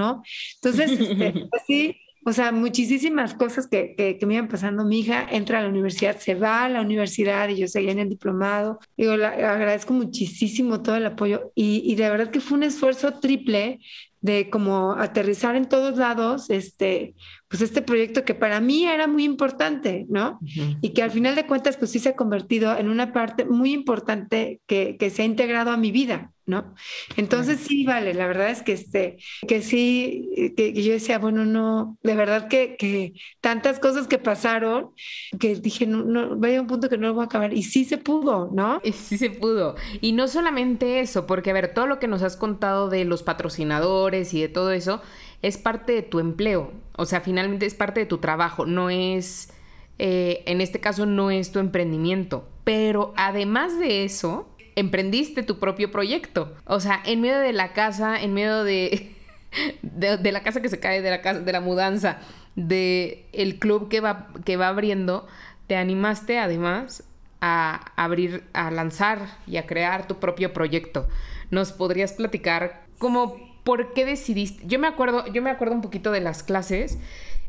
[0.62, 4.86] Entonces, este, así, o sea, muchísimas cosas que, que, me iban pasando.
[4.86, 8.00] Mi hija entra a la universidad, se va a la universidad y yo seguía en
[8.00, 8.80] el diplomado.
[8.98, 13.20] Digo, le agradezco muchísimo todo el apoyo y, y de verdad que fue un esfuerzo
[13.20, 13.80] triple
[14.22, 17.16] de como aterrizar en todos lados, este,
[17.50, 20.40] pues este proyecto que para mí era muy importante, ¿no?
[20.82, 23.74] Y que al final de cuentas, pues sí se ha convertido en una parte muy
[23.74, 26.76] importante que, que se ha integrado a mi vida, ¿no?
[27.18, 31.98] Entonces sí, vale, la verdad es que, este, que sí, que, yo decía, bueno, no,
[32.04, 34.92] de verdad que, que, tantas cosas que pasaron,
[35.40, 37.84] que dije, no, no, vaya un punto que no lo voy a acabar, y sí
[37.84, 38.80] se pudo, ¿no?
[38.84, 39.74] Y sí se pudo.
[40.02, 43.24] Y no solamente eso, porque a ver, todo lo que nos has contado de los
[43.24, 45.02] patrocinadores y de todo eso,
[45.42, 49.54] es parte de tu empleo, o sea, finalmente es parte de tu trabajo, no es,
[50.00, 55.92] eh, en este caso no es tu emprendimiento, pero además de eso, emprendiste tu propio
[55.92, 59.16] proyecto, o sea, en medio de la casa, en medio de,
[59.82, 62.20] de, la casa que se cae, de la, casa, de la mudanza,
[62.58, 65.26] de el club que va, que va abriendo,
[65.68, 67.06] te animaste además
[67.40, 71.08] a abrir, a lanzar y a crear tu propio proyecto.
[71.50, 74.64] ¿Nos podrías platicar cómo ¿por qué decidiste?
[74.66, 76.98] Yo me acuerdo, yo me acuerdo un poquito de las clases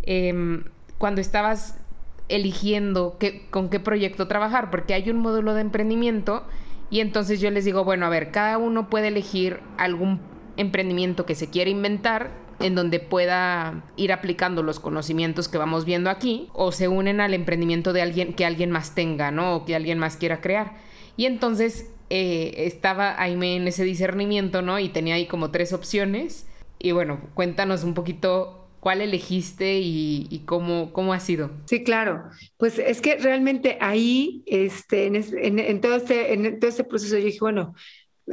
[0.03, 0.65] em,
[0.99, 1.81] cuando estabas
[2.29, 6.45] eligiendo con qué proyecto trabajar, porque hay un módulo de emprendimiento
[6.91, 10.21] y entonces yo les digo, bueno, a ver, cada uno puede elegir algún
[10.59, 16.11] emprendimiento que se quiera inventar en donde pueda ir aplicando los conocimientos que vamos viendo
[16.11, 19.55] aquí o se unen al emprendimiento de alguien que alguien más tenga, ¿no?
[19.55, 20.75] O que alguien más quiera crear.
[21.17, 24.79] Y entonces eh, estaba Aime en ese discernimiento, ¿no?
[24.79, 26.46] Y tenía ahí como tres opciones.
[26.79, 31.51] Y bueno, cuéntanos un poquito cuál elegiste y, cómo, cómo ha sido.
[31.66, 32.25] Sí, claro.
[32.57, 37.38] Pues es que realmente ahí, este, en, todo, este, en todo este proceso, yo dije,
[37.40, 37.75] bueno,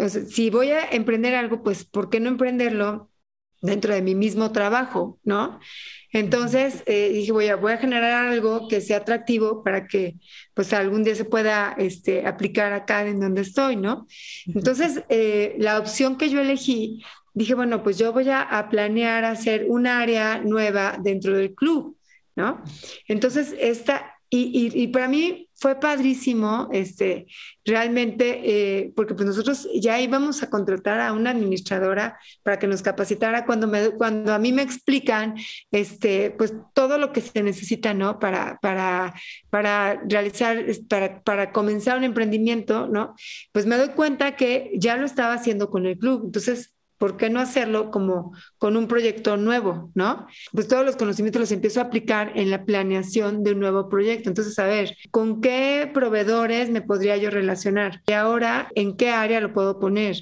[0.09, 3.09] si voy a emprender algo, pues ¿por qué no emprenderlo
[3.67, 5.59] dentro de mi mismo trabajo, ¿no?
[6.11, 10.15] Entonces eh, dije, voy a, voy a generar algo que sea atractivo para que
[10.53, 14.07] pues algún día se pueda este, aplicar acá en donde estoy, ¿no?
[14.47, 17.03] Entonces, eh, la opción que yo elegí,
[17.33, 21.97] dije, bueno, pues yo voy a, a planear hacer un área nueva dentro del club,
[22.35, 22.63] ¿no?
[23.07, 27.27] Entonces, esta, y, y, para mí fue padrísimo, este,
[27.65, 32.81] realmente, eh, porque pues nosotros ya íbamos a contratar a una administradora para que nos
[32.81, 35.35] capacitara cuando, me, cuando a mí me explican,
[35.71, 38.19] este, pues todo lo que se necesita, ¿no?
[38.19, 39.15] Para, para,
[39.49, 43.15] para realizar, para, para comenzar un emprendimiento, ¿no?
[43.51, 46.21] Pues me doy cuenta que ya lo estaba haciendo con el club.
[46.25, 50.27] Entonces, ¿por qué no hacerlo como con un proyecto nuevo, no?
[50.51, 54.29] Pues todos los conocimientos los empiezo a aplicar en la planeación de un nuevo proyecto.
[54.29, 58.01] Entonces, a ver, ¿con qué proveedores me podría yo relacionar?
[58.07, 60.17] Y ahora, ¿en qué área lo puedo poner?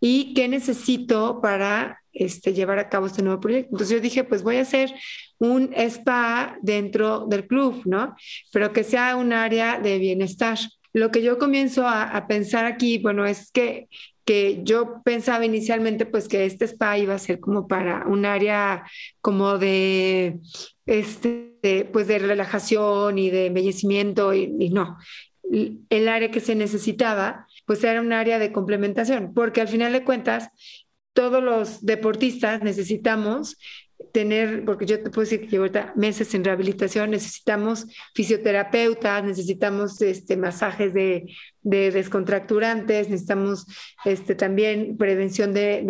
[0.00, 3.70] ¿Y qué necesito para este, llevar a cabo este nuevo proyecto?
[3.72, 4.92] Entonces yo dije, pues voy a hacer
[5.38, 8.16] un spa dentro del club, ¿no?
[8.52, 10.58] Pero que sea un área de bienestar.
[10.92, 13.88] Lo que yo comienzo a, a pensar aquí, bueno, es que
[14.26, 18.84] que yo pensaba inicialmente pues que este spa iba a ser como para un área
[19.20, 20.40] como de
[20.84, 24.98] este pues de relajación y de embellecimiento y, y no.
[25.88, 30.04] El área que se necesitaba pues era un área de complementación porque al final de
[30.04, 30.50] cuentas
[31.12, 33.56] todos los deportistas necesitamos
[34.12, 40.36] tener, porque yo te puedo decir que llevo meses en rehabilitación, necesitamos fisioterapeutas, necesitamos este,
[40.36, 43.66] masajes de, de descontracturantes, necesitamos
[44.04, 45.82] este, también prevención de,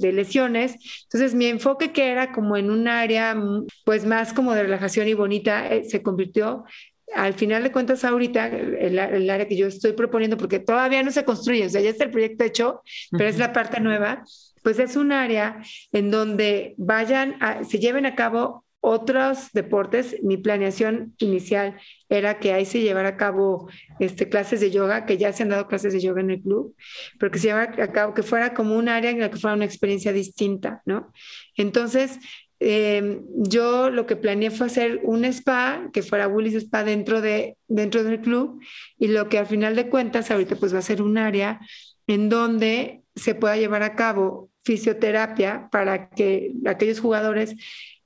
[0.00, 0.76] de, lesiones.
[1.04, 3.36] Entonces, mi enfoque que era como en un área
[3.84, 6.64] pues más como de relajación y bonita, eh, se convirtió
[7.14, 11.10] al final de cuentas ahorita el, el, área que yo estoy proponiendo, porque todavía no
[11.10, 14.24] se construye, o sea, ya está el proyecto hecho, pero es la parte nueva,
[14.62, 20.16] pues es un área en donde vayan, a, se lleven a cabo otros deportes.
[20.22, 21.76] Mi planeación inicial
[22.08, 25.48] era que ahí se llevara a cabo este, clases de yoga, que ya se han
[25.48, 26.74] dado clases de yoga en el club,
[27.18, 29.56] pero que se llevara a cabo, que fuera como un área en la que fuera
[29.56, 31.12] una experiencia distinta, ¿no?
[31.56, 32.20] Entonces,
[32.60, 37.56] eh, yo lo que planeé fue hacer un spa, que fuera Willis Spa dentro, de,
[37.68, 38.60] dentro del club,
[38.98, 41.60] y lo que al final de cuentas ahorita pues va a ser un área
[42.06, 47.54] en donde se pueda llevar a cabo fisioterapia para que aquellos jugadores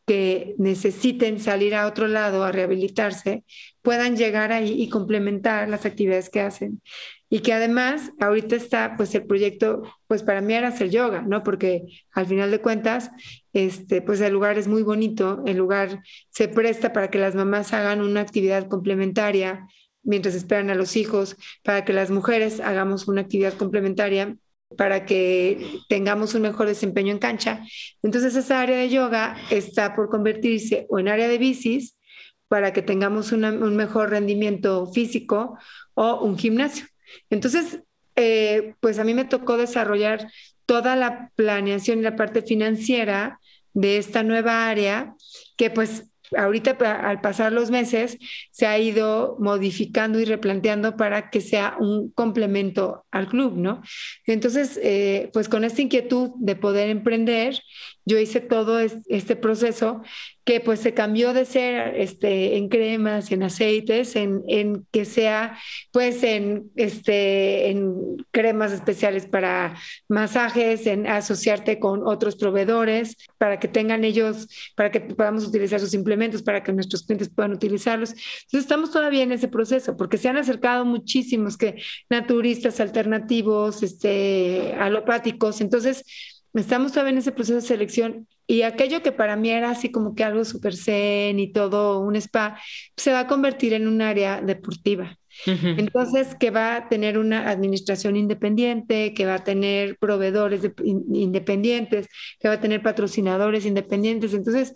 [0.06, 3.44] que necesiten salir a otro lado a rehabilitarse
[3.80, 6.82] puedan llegar ahí y complementar las actividades que hacen.
[7.32, 11.44] Y que además ahorita está pues el proyecto, pues para mí era hacer yoga, ¿no?
[11.44, 13.10] Porque al final de cuentas,
[13.52, 17.72] este, pues el lugar es muy bonito, el lugar se presta para que las mamás
[17.72, 19.66] hagan una actividad complementaria
[20.02, 24.36] mientras esperan a los hijos, para que las mujeres hagamos una actividad complementaria
[24.76, 27.64] para que tengamos un mejor desempeño en cancha.
[28.02, 31.96] Entonces esa área de yoga está por convertirse o en área de bicis
[32.48, 35.56] para que tengamos un mejor rendimiento físico
[35.94, 36.86] o un gimnasio.
[37.30, 37.80] Entonces,
[38.16, 40.30] eh, pues a mí me tocó desarrollar
[40.66, 43.40] toda la planeación y la parte financiera
[43.72, 45.14] de esta nueva área
[45.56, 48.18] que pues ahorita al pasar los meses
[48.50, 53.82] se ha ido modificando y replanteando para que sea un complemento al club, ¿no?
[54.26, 57.58] Entonces, eh, pues con esta inquietud de poder emprender,
[58.04, 60.02] yo hice todo este proceso
[60.44, 65.56] que pues se cambió de ser este, en cremas, en aceites, en, en, que sea
[65.92, 69.76] pues en, este, en cremas especiales para
[70.08, 75.94] masajes, en asociarte con otros proveedores, para que tengan ellos, para que podamos utilizar sus
[75.94, 78.10] implementos, para que nuestros clientes puedan utilizarlos.
[78.10, 84.74] Entonces estamos todavía en ese proceso, porque se han acercado muchísimos que naturistas alternativos, este,
[84.78, 86.04] alopáticos, entonces
[86.54, 90.14] estamos todavía en ese proceso de selección y aquello que para mí era así como
[90.14, 92.58] que algo súper zen y todo un spa,
[92.96, 95.16] se va a convertir en un área deportiva.
[95.46, 102.08] Entonces, que va a tener una administración independiente, que va a tener proveedores independientes,
[102.40, 104.34] que va a tener patrocinadores independientes.
[104.34, 104.74] Entonces,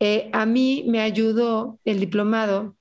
[0.00, 2.76] eh, a mí me ayudó el diplomado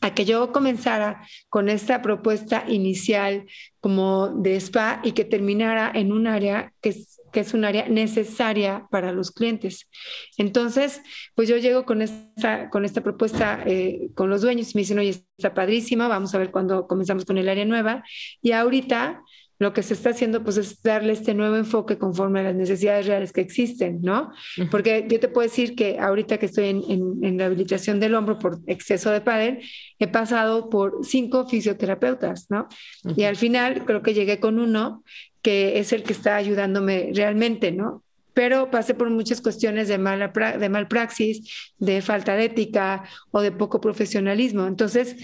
[0.00, 3.46] a que yo comenzara con esta propuesta inicial
[3.80, 6.94] como de spa y que terminara en un área que
[7.32, 9.88] que es un área necesaria para los clientes.
[10.36, 11.00] Entonces,
[11.34, 14.98] pues yo llego con esta, con esta propuesta eh, con los dueños y me dicen,
[14.98, 18.04] oye, está padrísima, vamos a ver cuándo comenzamos con el área nueva.
[18.40, 19.22] Y ahorita
[19.62, 23.06] lo que se está haciendo pues es darle este nuevo enfoque conforme a las necesidades
[23.06, 24.32] reales que existen, ¿no?
[24.70, 28.58] Porque yo te puedo decir que ahorita que estoy en, en, rehabilitación del hombro por
[28.66, 29.60] exceso de pádel,
[29.98, 32.68] he pasado por cinco fisioterapeutas, ¿no?
[33.16, 35.04] Y al final creo que llegué con uno
[35.42, 38.02] que es el que está ayudándome realmente, ¿no?
[38.34, 43.40] Pero pasé por muchas cuestiones de, mala de mal praxis, de falta de ética o
[43.40, 44.66] de poco profesionalismo.
[44.66, 45.16] Entonces,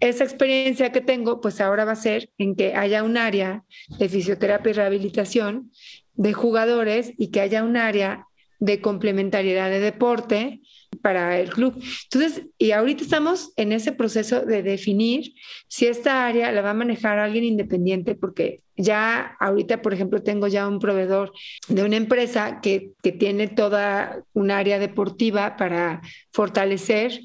[0.00, 3.64] esa experiencia que tengo, pues ahora va a ser en que haya un área
[3.98, 5.72] de fisioterapia y rehabilitación
[6.14, 8.26] de jugadores y que haya un área
[8.58, 10.60] de complementariedad de deporte
[11.02, 11.80] para el club.
[12.04, 15.34] Entonces, y ahorita estamos en ese proceso de definir
[15.68, 20.46] si esta área la va a manejar alguien independiente, porque ya ahorita, por ejemplo, tengo
[20.46, 21.32] ya un proveedor
[21.68, 26.00] de una empresa que, que tiene toda un área deportiva para
[26.32, 27.20] fortalecer,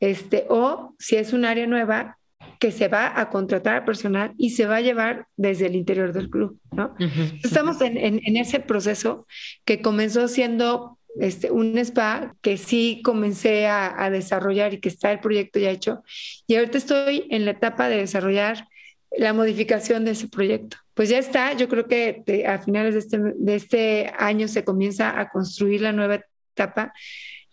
[0.00, 2.18] este, o si es un área nueva,
[2.58, 6.30] que se va a contratar personal y se va a llevar desde el interior del
[6.30, 6.94] club, ¿no?
[7.42, 9.26] Estamos en, en, ese proceso
[9.64, 15.20] que comenzó siendo este, un spa que sí comencé a, desarrollar y que está el
[15.20, 16.02] proyecto ya hecho.
[16.46, 18.68] Y ahorita estoy en la etapa de desarrollar
[19.16, 20.76] la modificación de ese proyecto.
[20.94, 25.18] Pues ya está, yo creo que a finales de este, de este año se comienza
[25.18, 26.20] a construir la nueva
[26.54, 26.92] etapa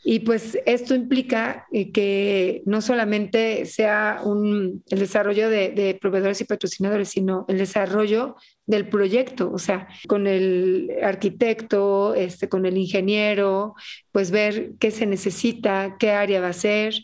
[0.03, 6.45] y pues esto implica eh, que no solamente sea un, el desarrollo de, proveedores y
[6.45, 8.35] patrocinadores, sino el desarrollo
[8.65, 13.75] del proyecto, o sea, con el arquitecto, este, con el ingeniero,
[14.11, 16.95] pues ver qué se necesita, qué área va a ser.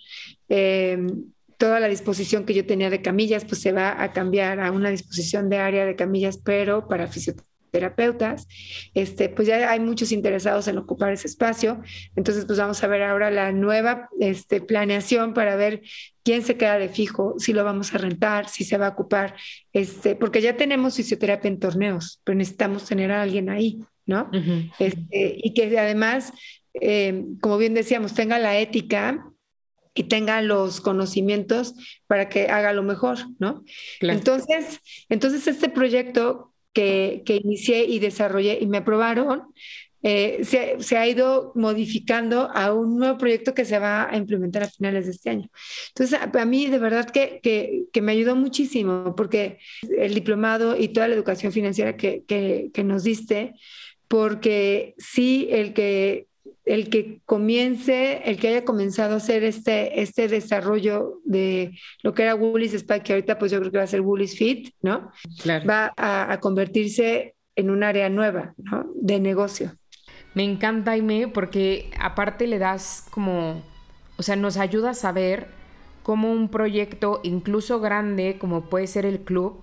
[0.49, 4.71] Em, toda la disposición que yo tenía de camillas, pues se va a cambiar a
[4.71, 8.47] una disposición de área de camillas, pero para fisioterapia terapeutas,
[8.93, 11.81] este, pues ya hay muchos interesados en ocupar ese espacio.
[12.15, 15.81] Entonces, pues vamos a ver ahora la nueva este, planeación para ver
[16.23, 19.35] quién se queda de fijo, si lo vamos a rentar, si se va a ocupar,
[19.73, 24.29] este, porque ya tenemos fisioterapia en torneos, pero necesitamos tener a alguien ahí, ¿no?
[24.77, 26.31] este, y que además,
[26.73, 29.25] eh, como bien decíamos, tenga la ética
[29.93, 31.73] y tenga los conocimientos
[32.07, 33.63] para que haga lo mejor, ¿no?
[33.99, 34.79] Entonces,
[35.09, 39.43] entonces este proyecto que, inicié y desarrollé y me aprobaron,
[40.01, 44.69] eh, se, ha ido modificando a un nuevo proyecto que se va a implementar a
[44.69, 45.49] finales de este año.
[45.89, 47.41] Entonces, a, mí de verdad que,
[47.91, 49.59] que, me ayudó muchísimo porque
[49.97, 53.53] el diplomado y toda la educación financiera que, que nos diste,
[54.07, 56.28] porque sí, el que
[56.69, 62.21] el que comience, el que haya comenzado a hacer este, este desarrollo de lo que
[62.21, 65.11] era Woolies Spa, que ahorita pues yo creo que va a ser Woolies Fit, ¿no?
[65.67, 68.85] Va a, convertirse en un área nueva, ¿no?
[68.93, 69.71] De negocio.
[70.35, 73.63] me encanta, Aime, porque aparte le das como,
[74.17, 75.47] o sea, nos ayuda a saber
[76.03, 79.59] cómo un proyecto, incluso grande, como puede ser el club,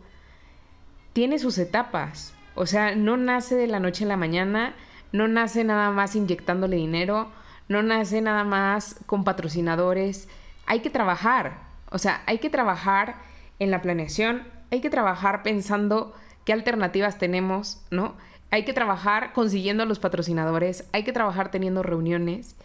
[1.13, 2.35] tiene sus etapas.
[2.57, 4.75] O sea, no nace de la noche a la mañana,
[5.13, 7.29] no nace nada más inyectándole dinero,
[7.69, 10.29] no nace nada más con patrocinadores.
[10.67, 11.59] Hay que trabajar,
[11.91, 13.17] o sea, hay que trabajar
[13.59, 18.15] en la planeación, hay que trabajar pensando qué alternativas tenemos, ¿no?
[18.51, 22.57] Hay que trabajar consiguiendo los patrocinadores, hay que trabajar teniendo reuniones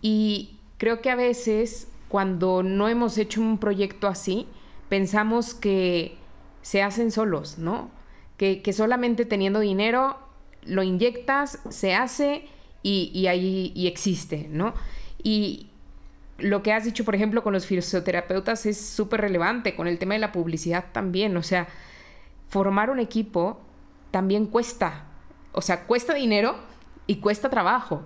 [0.00, 4.46] y creo que a veces cuando no hemos hecho un proyecto así,
[4.88, 6.16] pensamos que
[6.62, 7.90] se hacen solos, ¿no?
[8.36, 10.18] Que, solamente teniendo dinero
[10.66, 12.46] lo inyectas, se hace
[12.82, 14.74] y, y ahí y existe, ¿no?
[15.22, 15.68] Y
[16.38, 20.14] lo que has dicho, por ejemplo, con los fisioterapeutas es súper relevante, con el tema
[20.14, 21.68] de la publicidad también, o sea,
[22.48, 23.60] formar un equipo
[24.10, 25.06] también cuesta,
[25.52, 26.56] o sea, cuesta dinero
[27.06, 28.04] y cuesta trabajo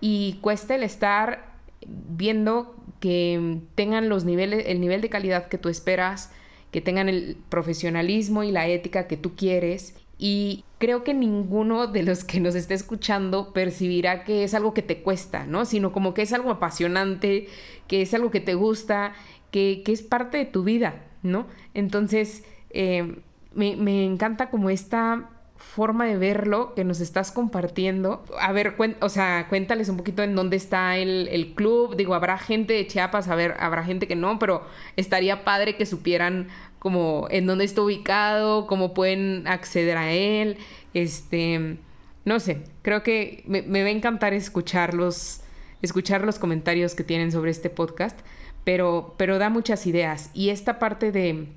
[0.00, 1.52] y cuesta el estar
[1.86, 6.32] viendo que tengan los niveles, el nivel de calidad que tú esperas,
[6.70, 9.94] que tengan el profesionalismo y la ética que tú quieres.
[10.18, 14.82] Y creo que ninguno de los que nos esté escuchando percibirá que es algo que
[14.82, 15.64] te cuesta, ¿no?
[15.64, 17.48] Sino como que es algo apasionante,
[17.86, 19.12] que es algo que te gusta,
[19.50, 21.46] que, es parte de tu vida, ¿no?
[21.74, 23.16] Entonces, eh,
[23.54, 28.24] me, me encanta como esta forma de verlo que nos estás compartiendo.
[28.40, 31.96] A ver, o sea, cuéntales un poquito en dónde está el, club.
[31.96, 34.64] Digo, habrá gente de Chiapas, a ver, habrá gente que no, pero
[34.96, 36.48] estaría padre que supieran
[36.78, 40.58] como en dónde está ubicado, cómo pueden acceder a él.
[40.94, 41.78] Este,
[42.24, 45.40] no sé, creo que me, me va a encantar escucharlos,
[45.82, 48.18] escuchar los comentarios que tienen sobre este podcast,
[48.64, 50.30] pero, pero da muchas ideas.
[50.34, 51.48] Y esta parte de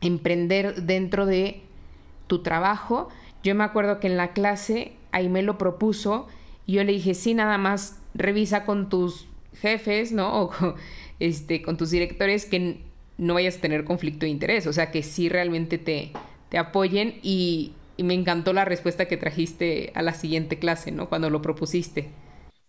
[0.00, 1.62] emprender dentro de
[2.26, 3.08] tu trabajo.
[3.42, 6.26] Yo me acuerdo que en la clase ahí lo propuso
[6.66, 9.26] y yo le dije, sí, nada más revisa con tus
[9.60, 10.50] jefes, ¿no?
[10.60, 10.74] O
[11.18, 12.82] este, con tus directores que
[13.18, 16.12] no vayas a tener conflicto de interés, o sea, que sí realmente te,
[16.48, 21.08] te apoyen y, y me encantó la respuesta que trajiste a la siguiente clase, ¿no?
[21.08, 22.10] Cuando lo propusiste.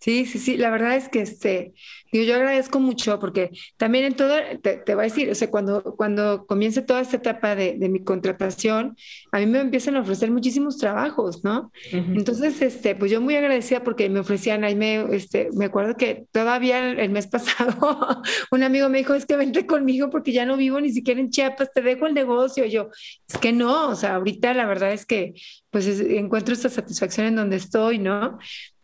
[0.00, 1.74] Sí, sí, sí, la verdad es que este,
[2.12, 5.50] digo, yo agradezco mucho porque también en todo, te, te voy a decir, o sea,
[5.50, 8.96] cuando, cuando comience toda esta etapa de, de, mi contratación,
[9.32, 11.72] a mí me empiezan a ofrecer muchísimos trabajos, ¿no?
[11.92, 16.26] Entonces, este, pues yo muy agradecida porque me ofrecían, ahí me, este, me acuerdo que
[16.30, 18.22] todavía el, mes pasado
[18.52, 21.30] un amigo me dijo, es que vente conmigo porque ya no vivo ni siquiera en
[21.30, 22.64] Chiapas, te dejo el negocio.
[22.66, 22.88] yo,
[23.28, 25.34] es que no, o sea, ahorita la verdad es que
[25.70, 28.38] pues encuentro esta satisfacción en donde estoy, ¿no?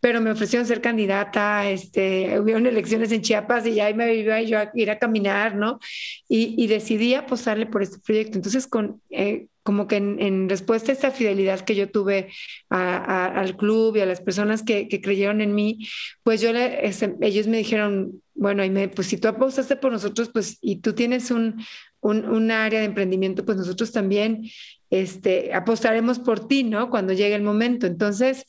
[0.05, 4.59] Pero me ofrecieron ser candidata, este, hubieron elecciones en Chiapas y ahí me iba yo
[4.59, 5.79] a ir a caminar, ¿no?
[6.27, 8.37] Y, y decidí apostarle por este proyecto.
[8.37, 12.29] Entonces, con, eh, como que en, respuesta a esta fidelidad que yo tuve
[12.69, 15.87] al club y a las personas que, creyeron en mí,
[16.21, 19.91] pues yo le, este, ellos me dijeron, bueno, y me, pues si tú apostaste por
[19.91, 21.65] nosotros, pues y tú tienes un,
[22.01, 24.51] un, un área de emprendimiento, pues nosotros también
[24.91, 26.91] este, apostaremos por ti, ¿no?
[26.91, 27.87] Cuando llegue el momento.
[27.87, 28.45] Entonces,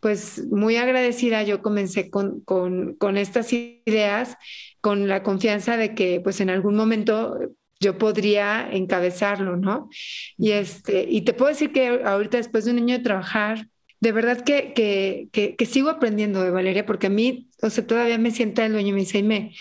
[0.00, 4.36] pues muy agradecida, yo comencé con, con, con estas ideas,
[4.80, 7.38] con la confianza de que pues en algún momento
[7.80, 9.88] yo podría encabezarlo, ¿no?
[10.38, 13.68] Y, este, y te puedo decir que ahorita después de un año de trabajar,
[14.00, 17.86] de verdad que, que, que, que sigo aprendiendo de Valeria, porque a mí, o sea,
[17.86, 19.52] todavía me sienta el dueño y me dice, me,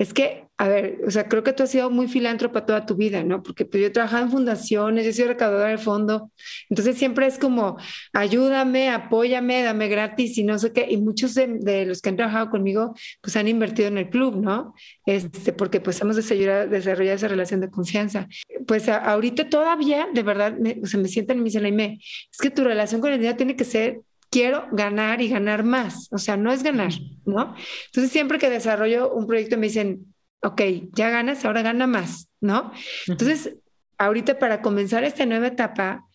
[0.00, 2.96] es que, a ver, o sea, creo que tú has sido muy filántropa toda tu
[2.96, 3.42] vida, ¿no?
[3.42, 6.32] Porque pues, yo he trabajado en fundaciones, yo soy recaudadora del fondo,
[6.70, 7.76] entonces siempre es como,
[8.14, 12.48] ayúdame, apóyame, dame gratis y no sé qué, y muchos de, los que han trabajado
[12.48, 14.72] conmigo, pues han invertido en el club, ¿no?
[15.04, 18.26] Este, porque pues hemos desarrollado, desarrollado esa relación de confianza.
[18.66, 22.38] Pues ahorita todavía, de verdad, me, o sea, me sientan y me dicen, me, es
[22.40, 26.08] que tu relación con el dinero tiene que ser quiero ganar y ganar más.
[26.12, 26.92] O sea, no es ganar,
[27.26, 27.54] ¿no?
[27.86, 30.62] Entonces, siempre que desarrollo un proyecto me dicen, ok,
[30.92, 32.72] ya ganas, ahora gana más, ¿no?
[33.06, 33.56] Entonces,
[33.98, 36.06] ahorita para comenzar esta nueva etapa,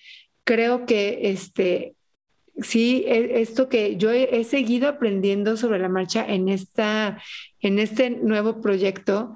[0.44, 1.96] creo que este,
[2.62, 7.22] sí, e, esto que yo he, seguido aprendiendo sobre la marcha en, esta,
[7.60, 9.36] en este nuevo proyecto,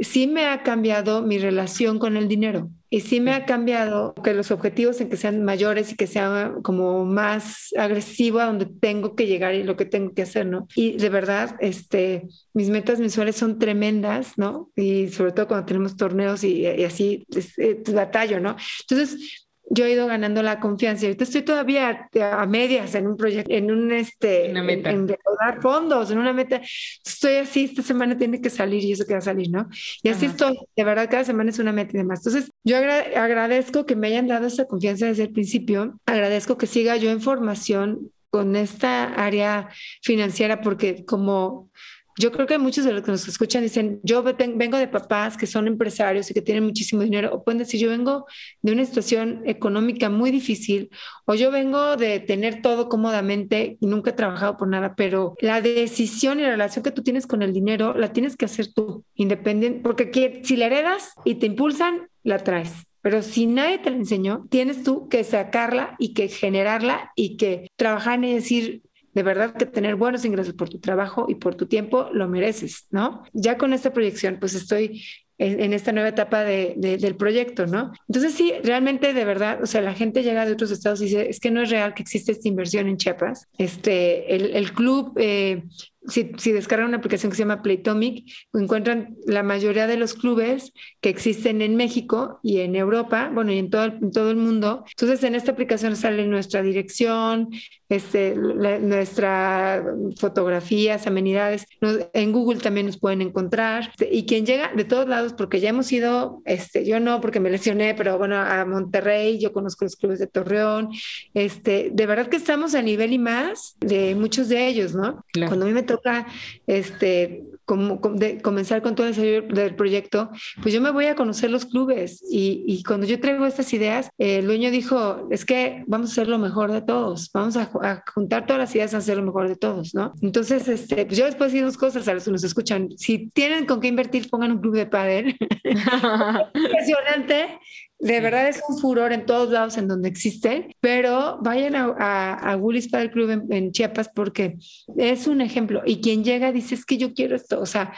[0.00, 2.70] sí me ha cambiado mi relación con el dinero.
[2.88, 6.54] Y sí me ha cambiado que los objetivos en que sean mayores y que sea
[6.62, 10.68] como más agresivo a donde tengo que llegar y lo que tengo que hacer, ¿no?
[10.76, 14.70] Y de verdad, este, mis metas mensuales son tremendas, ¿no?
[14.76, 18.56] Y sobre todo cuando tenemos torneos y, así, es, es, batallo, ¿no?
[18.88, 21.04] Entonces, yo he ido ganando la confianza.
[21.04, 24.90] Y ahorita estoy todavía a medias en un proyecto, en un este, una meta.
[24.90, 26.60] en, en fondos, en una meta.
[27.04, 29.68] Estoy así, esta semana tiene que salir y eso que va a salir, ¿no?
[30.02, 32.20] Y así estoy, de verdad, cada semana es una meta y demás.
[32.20, 36.96] Entonces, yo agradezco que me hayan dado esa confianza desde el principio, agradezco que siga
[36.96, 39.68] yo en formación con esta área
[40.02, 41.70] financiera porque como
[42.18, 45.46] yo creo que muchos de los que nos escuchan dicen, yo vengo de papás que
[45.46, 48.26] son empresarios y que tienen muchísimo dinero, o pueden decir, yo vengo
[48.62, 50.90] de una situación económica muy difícil,
[51.26, 55.60] o yo vengo de tener todo cómodamente y nunca he trabajado por nada, pero la
[55.60, 59.04] decisión y la relación que tú tienes con el dinero la tienes que hacer tú,
[59.14, 62.72] independiente, porque si la heredas y te impulsan, la traes.
[63.02, 67.70] Pero si nadie te la enseñó, tienes tú que sacarla y que generarla y que
[67.76, 68.82] trabajar y decir,
[69.16, 72.86] de verdad que tener buenos ingresos por tu trabajo y por tu tiempo lo mereces,
[72.90, 73.22] ¿no?
[73.32, 75.02] Ya con esta proyección, pues estoy
[75.38, 77.92] en, esta nueva etapa de, del proyecto, ¿no?
[78.08, 81.30] Entonces sí, realmente de verdad, o sea, la gente llega de otros estados y dice,
[81.30, 83.48] es que no es real que existe esta inversión en Chiapas.
[83.56, 85.62] Este, el, el club eh,
[86.08, 90.72] si, si, descargan una aplicación que se llama Playtomic, encuentran la mayoría de los clubes
[91.00, 94.84] que existen en México y en Europa, bueno, y en todo, en todo el mundo.
[94.90, 97.50] Entonces, en esta aplicación sale nuestra dirección,
[97.88, 99.84] este, nuestra
[100.18, 101.66] fotografías, amenidades.
[101.80, 103.92] en Google también nos pueden encontrar.
[104.10, 107.50] Y quien llega de todos lados, porque ya hemos ido, este, yo no porque me
[107.50, 110.90] lesioné, pero bueno, a Monterrey, yo conozco los clubes de Torreón.
[111.34, 115.24] Este, de verdad que estamos a nivel y más de muchos de ellos, ¿no?
[115.32, 116.26] Cuando a mí me toca
[116.66, 120.30] este, como, de comenzar con todo el desarrollo del proyecto,
[120.62, 124.10] pues yo me voy a conocer los clubes y, y cuando yo traigo estas ideas,
[124.18, 127.70] el dueño dijo, es que vamos a hacer lo mejor de todos, vamos a,
[128.14, 130.14] juntar todas las ideas a hacer lo mejor de todos, ¿no?
[130.22, 132.88] Entonces, este, pues yo les puedo decir dos cosas a los que nos escuchan.
[132.96, 135.36] Si tienen con qué invertir, pongan un club de pádel.
[136.54, 137.58] Impresionante
[137.98, 142.52] de verdad es un furor en todos lados en donde existe, pero vayan a, a,
[142.52, 144.58] a Willis Padel Club en, Chiapas porque
[144.96, 145.82] es un ejemplo.
[145.84, 147.60] Y quien llega dice, es que yo quiero esto.
[147.60, 147.94] O sea,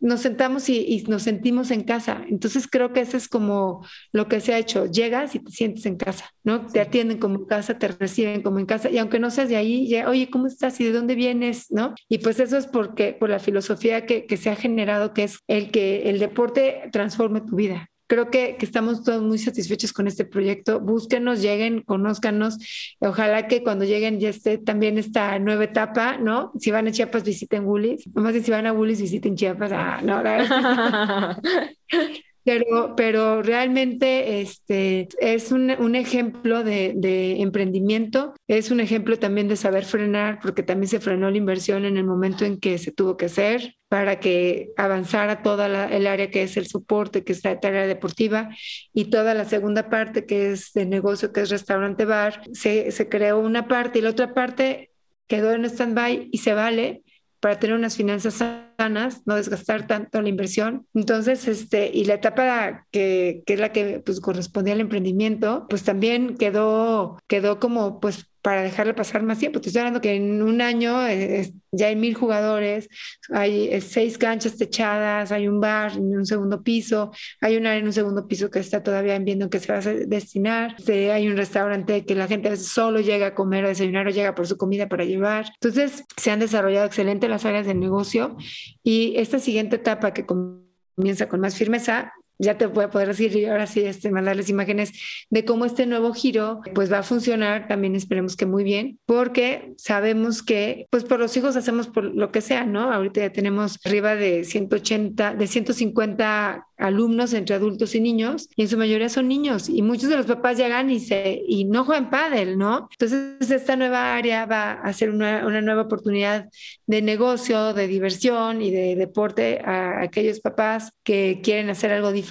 [0.00, 2.24] nos sentamos y, nos sentimos en casa.
[2.28, 4.86] Entonces creo que eso es como lo que se ha hecho.
[4.86, 6.66] Llegas y te sientes en casa, ¿no?
[6.66, 8.90] Te atienden como en casa, te reciben como en casa.
[8.90, 11.70] Y aunque no seas de ahí, oye, ¿cómo estás y de dónde vienes?
[11.70, 11.94] ¿No?
[12.08, 15.38] Y pues eso es porque por la filosofía que, que se ha generado, que es
[15.48, 20.08] el que el deporte transforme tu vida creo que, que, estamos todos muy satisfechos con
[20.08, 20.80] este proyecto.
[20.80, 22.58] Búsquenos, lleguen, conózcanos.
[22.98, 26.50] Ojalá que cuando lleguen ya esté también esta nueva etapa, ¿no?
[26.58, 28.08] Si van a Chiapas, visiten Woolies.
[28.14, 29.70] Nomás si van a Woolies, visiten Chiapas.
[29.72, 31.40] Ah, no, la
[32.48, 39.56] Pero, pero realmente este, es un, un ejemplo de, emprendimiento, es un ejemplo también de
[39.56, 43.18] saber frenar, porque también se frenó la inversión en el momento en que se tuvo
[43.18, 47.58] que hacer para que avanzara toda el área que es el soporte, que es la
[47.62, 48.48] área deportiva,
[48.94, 52.40] y toda la segunda parte que es de negocio, que es restaurante bar.
[52.54, 54.90] Se, se creó una parte y la otra parte
[55.26, 57.02] quedó en stand-by y se vale
[57.40, 60.86] para tener unas finanzas sanas, no desgastar tanto la inversión.
[60.94, 65.82] Entonces, este, y la etapa que, que es la que pues, correspondía al emprendimiento, pues
[65.82, 69.60] también quedó, quedó como pues para dejarle pasar más tiempo.
[69.60, 72.88] Te estoy hablando que en un año eh, ya hay mil jugadores,
[73.30, 77.10] hay eh, seis canchas techadas, hay un bar en un segundo piso,
[77.40, 79.82] hay un área en un segundo piso que está todavía viendo que se va a
[79.82, 84.10] destinar, este, hay un restaurante que la gente solo llega a comer o desayunar o
[84.10, 85.46] llega por su comida para llevar.
[85.60, 88.36] Entonces, se han desarrollado excelente las áreas de negocio
[88.82, 93.34] y esta siguiente etapa que comienza con más firmeza ya te voy a poder decir
[93.36, 94.92] y ahora sí este, mandarles imágenes
[95.30, 99.74] de cómo este nuevo giro pues va a funcionar, también esperemos que muy bien, porque
[99.76, 102.92] sabemos que pues por los hijos hacemos por lo que sea, ¿no?
[102.92, 108.68] Ahorita ya tenemos arriba de 180, de 150 alumnos entre adultos y niños, y en
[108.68, 112.08] su mayoría son niños, y muchos de los papás llegan y, se, y no juegan
[112.08, 112.88] pádel, ¿no?
[112.92, 116.48] Entonces, esta nueva área va a ser una, una nueva oportunidad
[116.86, 122.27] de negocio, de diversión y de deporte a aquellos papás que quieren hacer algo diferente.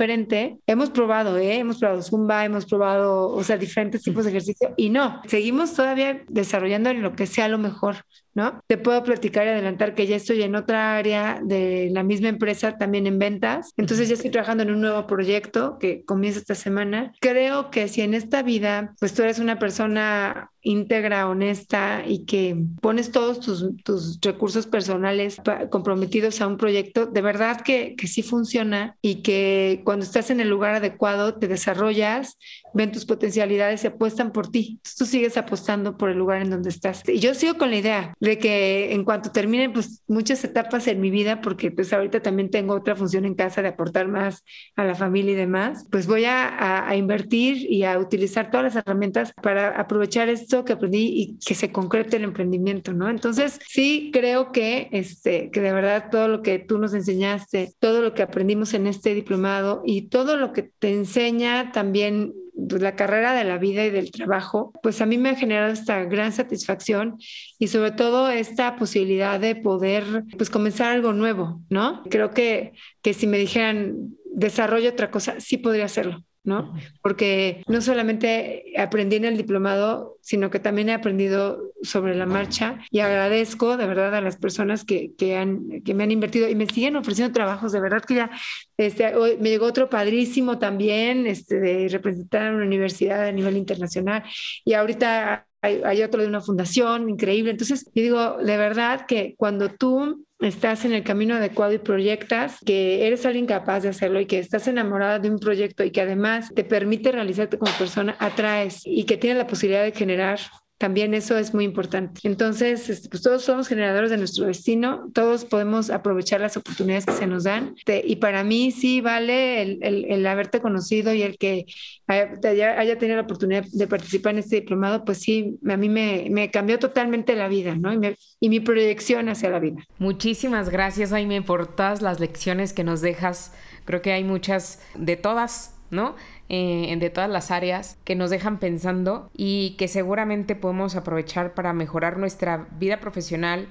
[0.67, 1.57] Hemos probado, ¿eh?
[1.57, 6.23] Hemos probado Zumba, hemos probado, o sea, diferentes tipos de ejercicio, y no, seguimos todavía
[6.27, 7.97] desarrollando en lo que sea lo mejor
[8.37, 8.61] ¿no?
[8.67, 12.77] Te puedo platicar y adelantar que ya estoy en otra área de la misma empresa,
[12.77, 13.73] también en ventas.
[13.77, 17.13] Entonces ya estoy trabajando en un nuevo proyecto que comienza esta semana.
[17.19, 22.57] Creo que si en esta vida, pues tú eres una persona íntegra, honesta y que
[22.81, 25.37] pones todos tus, tus recursos personales
[25.71, 30.41] comprometidos a un proyecto, de verdad que, que sí funciona y que cuando estás en
[30.41, 32.37] el lugar adecuado te desarrollas,
[32.73, 34.79] ven tus potencialidades y apuestan por ti.
[34.97, 37.03] tú sigues apostando por el lugar en donde estás.
[37.07, 41.01] Y yo sigo con la idea de que en cuanto terminen pues muchas etapas en
[41.01, 44.43] mi vida, porque pues ahorita también tengo otra función en casa de aportar más
[44.75, 48.75] a la familia y demás, pues voy a, a invertir y a utilizar todas las
[48.75, 53.09] herramientas para aprovechar esto que aprendí y que se concrete el emprendimiento, ¿no?
[53.09, 58.01] Entonces, sí creo que, este, que de verdad todo lo que tú nos enseñaste, todo
[58.01, 62.33] lo que aprendimos en este diplomado y todo lo que te enseña también
[62.69, 65.71] pues, la carrera de la vida y del trabajo, pues a mí me ha generado
[65.71, 67.17] esta gran satisfacción
[67.59, 72.03] y sobre todo esta posibilidad de poder pues comenzar algo nuevo, ¿no?
[72.09, 76.23] Creo que, que si me dijeran desarrollo otra cosa, sí podría hacerlo.
[76.47, 76.73] ¿No?
[77.01, 82.79] Porque no solamente aprendí en el diplomado, sino que también he aprendido sobre la marcha
[82.89, 86.55] y agradezco de verdad a las personas que, que, han, que me han invertido y
[86.55, 88.31] me siguen ofreciendo trabajos, de verdad que ya
[88.77, 93.57] este, hoy me llegó otro padrísimo también este, de representar a una universidad a nivel
[93.57, 94.23] internacional
[94.63, 97.51] y ahorita hay, hay, otro de una fundación increíble.
[97.51, 102.59] Entonces, yo digo, de verdad que cuando tú estás en el camino adecuado y proyectas
[102.65, 106.01] que eres alguien capaz de hacerlo y que estás enamorada de un proyecto y que
[106.01, 110.39] además te permite realizarte como persona, atraes y que tienes la posibilidad de generar
[110.77, 112.21] también eso es muy importante.
[112.23, 117.13] Entonces, este, pues todos somos generadores de nuestro destino, todos podemos aprovechar las oportunidades que
[117.13, 117.75] se nos dan.
[118.03, 121.65] Y para mí sí vale el, el, haberte conocido y el que
[122.05, 126.51] haya, haya, tenido la oportunidad de participar en este diplomado, pues sí, a mí me,
[126.51, 127.93] cambió totalmente la vida, ¿no?
[127.93, 129.83] Y, y, mi proyección hacia la vida.
[129.97, 133.51] Muchísimas gracias, Jaime, por todas las lecciones que nos dejas.
[133.85, 136.15] Creo que hay muchas de todas, ¿no?
[136.49, 141.73] Eh, de todas las áreas que nos dejan pensando y que seguramente podemos aprovechar para
[141.73, 143.67] mejorar nuestra vida profesional,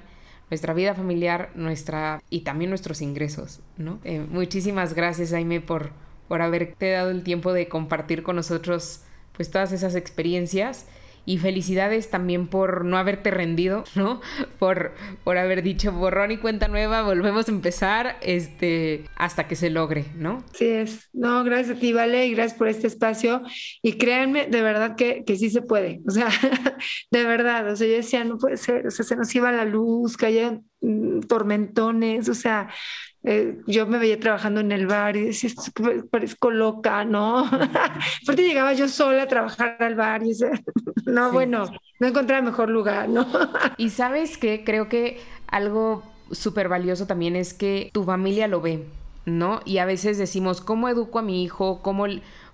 [0.49, 3.99] nuestra vida familiar, nuestra y también nuestros ingresos, ¿no?
[4.03, 5.91] Eh, muchísimas gracias, Jaime, por,
[6.27, 9.01] por haberte dado el tiempo de compartir con nosotros
[9.33, 10.87] pues todas esas experiencias
[11.27, 14.21] y felicidades también por no haberte rendido, ¿no?
[14.59, 14.93] Por,
[15.25, 20.05] por haber dicho borrón y cuenta nueva, volvemos a empezar este, hasta que se logre,
[20.15, 20.43] ¿no?
[20.53, 21.09] Sí es.
[21.11, 23.43] No, gracias a ti, Vale, y gracias por este espacio.
[23.81, 25.99] Y créanme, de verdad que, que sí se puede.
[26.07, 26.29] O sea,
[27.11, 29.65] de verdad, o sea, yo decía, no puede ser, o sea, se nos iba la
[29.65, 30.76] luz, mm,
[31.27, 32.69] tormentones, o sea,
[33.23, 35.49] eh, yo me veía trabajando en el bar y decía,
[36.09, 37.39] parezco loca, ¿no?
[38.23, 40.51] Aparte llegaba yo sola a trabajar al bar y decía,
[41.05, 41.65] no, bueno,
[41.99, 43.27] no encontraba mejor lugar, ¿no?
[43.77, 48.85] y sabes que creo que algo súper valioso también es que tu familia lo ve,
[49.25, 49.61] ¿no?
[49.65, 51.81] Y a veces decimos, ¿cómo educo a mi hijo?
[51.81, 52.05] ¿Cómo,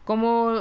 [0.05, 0.53] cómo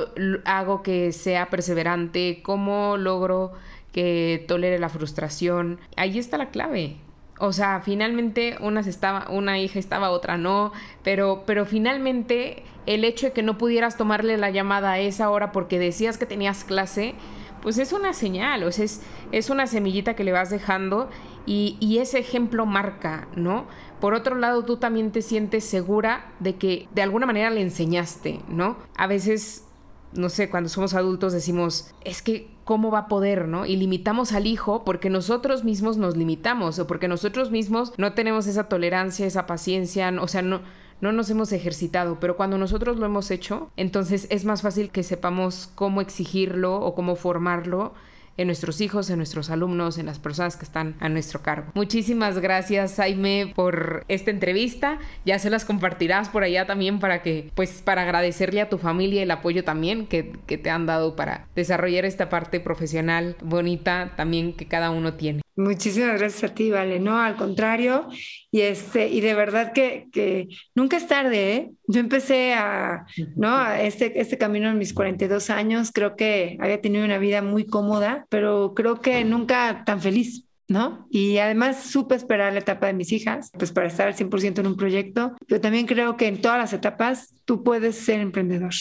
[0.44, 2.42] hago que sea perseverante?
[2.42, 3.52] ¿Cómo logro
[3.92, 5.78] que tolere la frustración?
[5.96, 6.96] Ahí está la clave.
[7.44, 10.70] O sea, finalmente unas estaba, una hija estaba, otra no,
[11.02, 15.50] pero, pero finalmente el hecho de que no pudieras tomarle la llamada a esa hora
[15.50, 17.16] porque decías que tenías clase,
[17.60, 21.10] pues es una señal, o sea, es, es una semillita que le vas dejando
[21.44, 23.66] y, y, ese ejemplo marca, ¿no?
[24.00, 28.38] Por otro lado, tú también te sientes segura de que de alguna manera le enseñaste,
[28.46, 28.76] ¿no?
[28.96, 29.66] A veces
[30.12, 33.66] no sé, cuando somos adultos decimos, es que, ¿cómo va a poder, no?
[33.66, 38.46] Y limitamos al hijo porque nosotros mismos nos limitamos o porque nosotros mismos no tenemos
[38.46, 40.60] esa tolerancia, esa paciencia, o sea, no,
[41.00, 45.02] no nos hemos ejercitado, pero cuando nosotros lo hemos hecho, entonces es más fácil que
[45.02, 47.92] sepamos cómo exigirlo o cómo formarlo
[48.36, 51.70] en nuestros hijos, en nuestros alumnos, en las personas que están a nuestro cargo.
[51.74, 54.98] Muchísimas gracias, Jaime, por esta entrevista.
[55.24, 59.22] Ya se las compartirás por allá también para que, pues, para agradecerle a tu familia
[59.22, 64.52] el apoyo también que, que te han dado para desarrollar esta parte profesional bonita también
[64.52, 65.42] que cada uno tiene.
[65.56, 66.98] Muchísimas gracias a ti, Vale.
[66.98, 68.08] No, al contrario.
[68.50, 71.70] Y, este, y de verdad que, que nunca es tarde, ¿eh?
[71.86, 73.04] Yo empecé a,
[73.36, 73.54] ¿no?
[73.54, 75.90] a este, este camino en mis 42 años.
[75.92, 80.44] Creo que había tenido una vida muy cómoda, pero creo que nunca tan feliz.
[80.68, 81.06] ¿no?
[81.10, 84.66] Y además supe esperar la etapa de mis hijas, pues para estar al 100% en
[84.66, 85.36] un proyecto.
[85.46, 88.72] Yo también creo que en todas las etapas tú puedes ser emprendedor.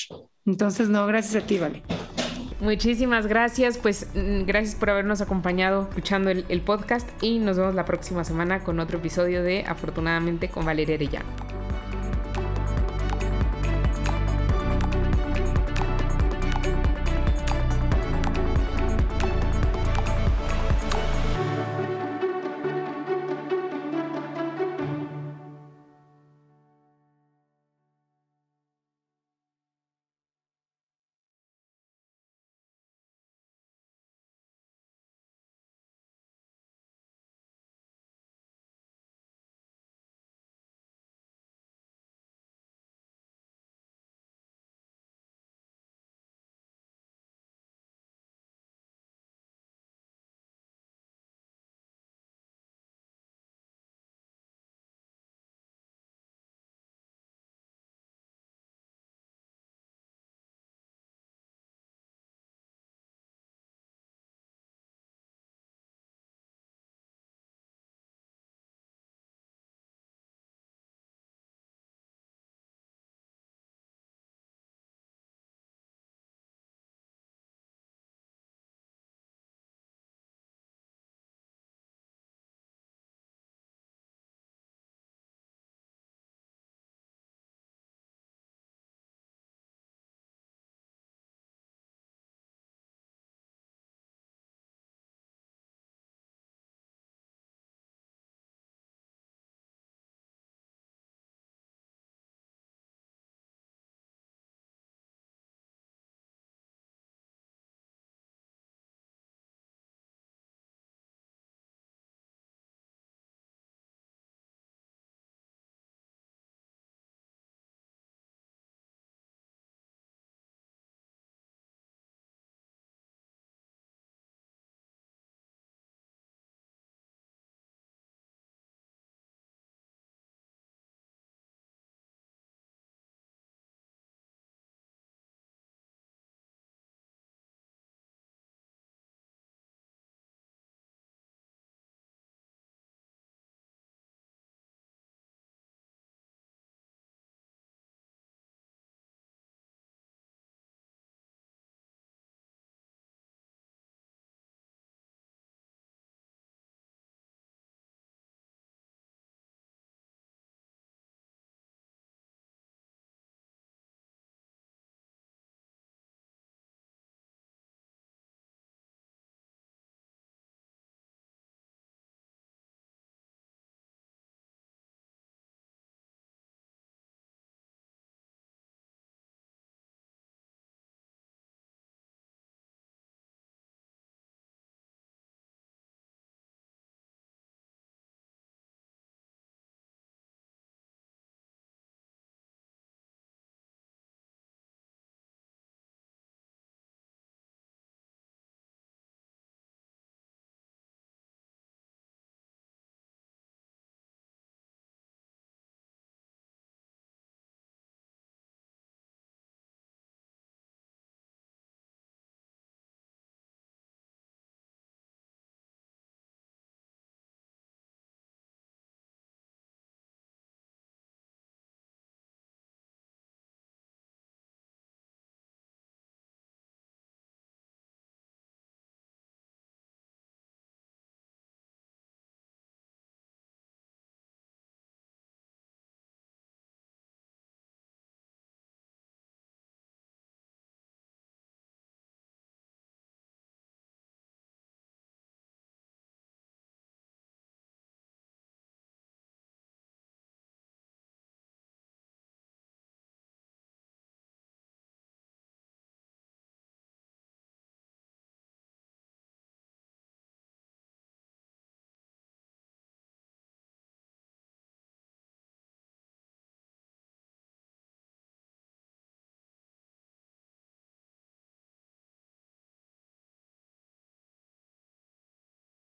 [0.45, 1.83] Entonces, no, gracias a ti, Vale.
[2.61, 7.85] Muchísimas gracias, pues mm, gracias por habernos acompañado escuchando el, podcast y nos vemos la
[7.85, 11.60] próxima semana con otro episodio de Afortunadamente con Valeria Arellano.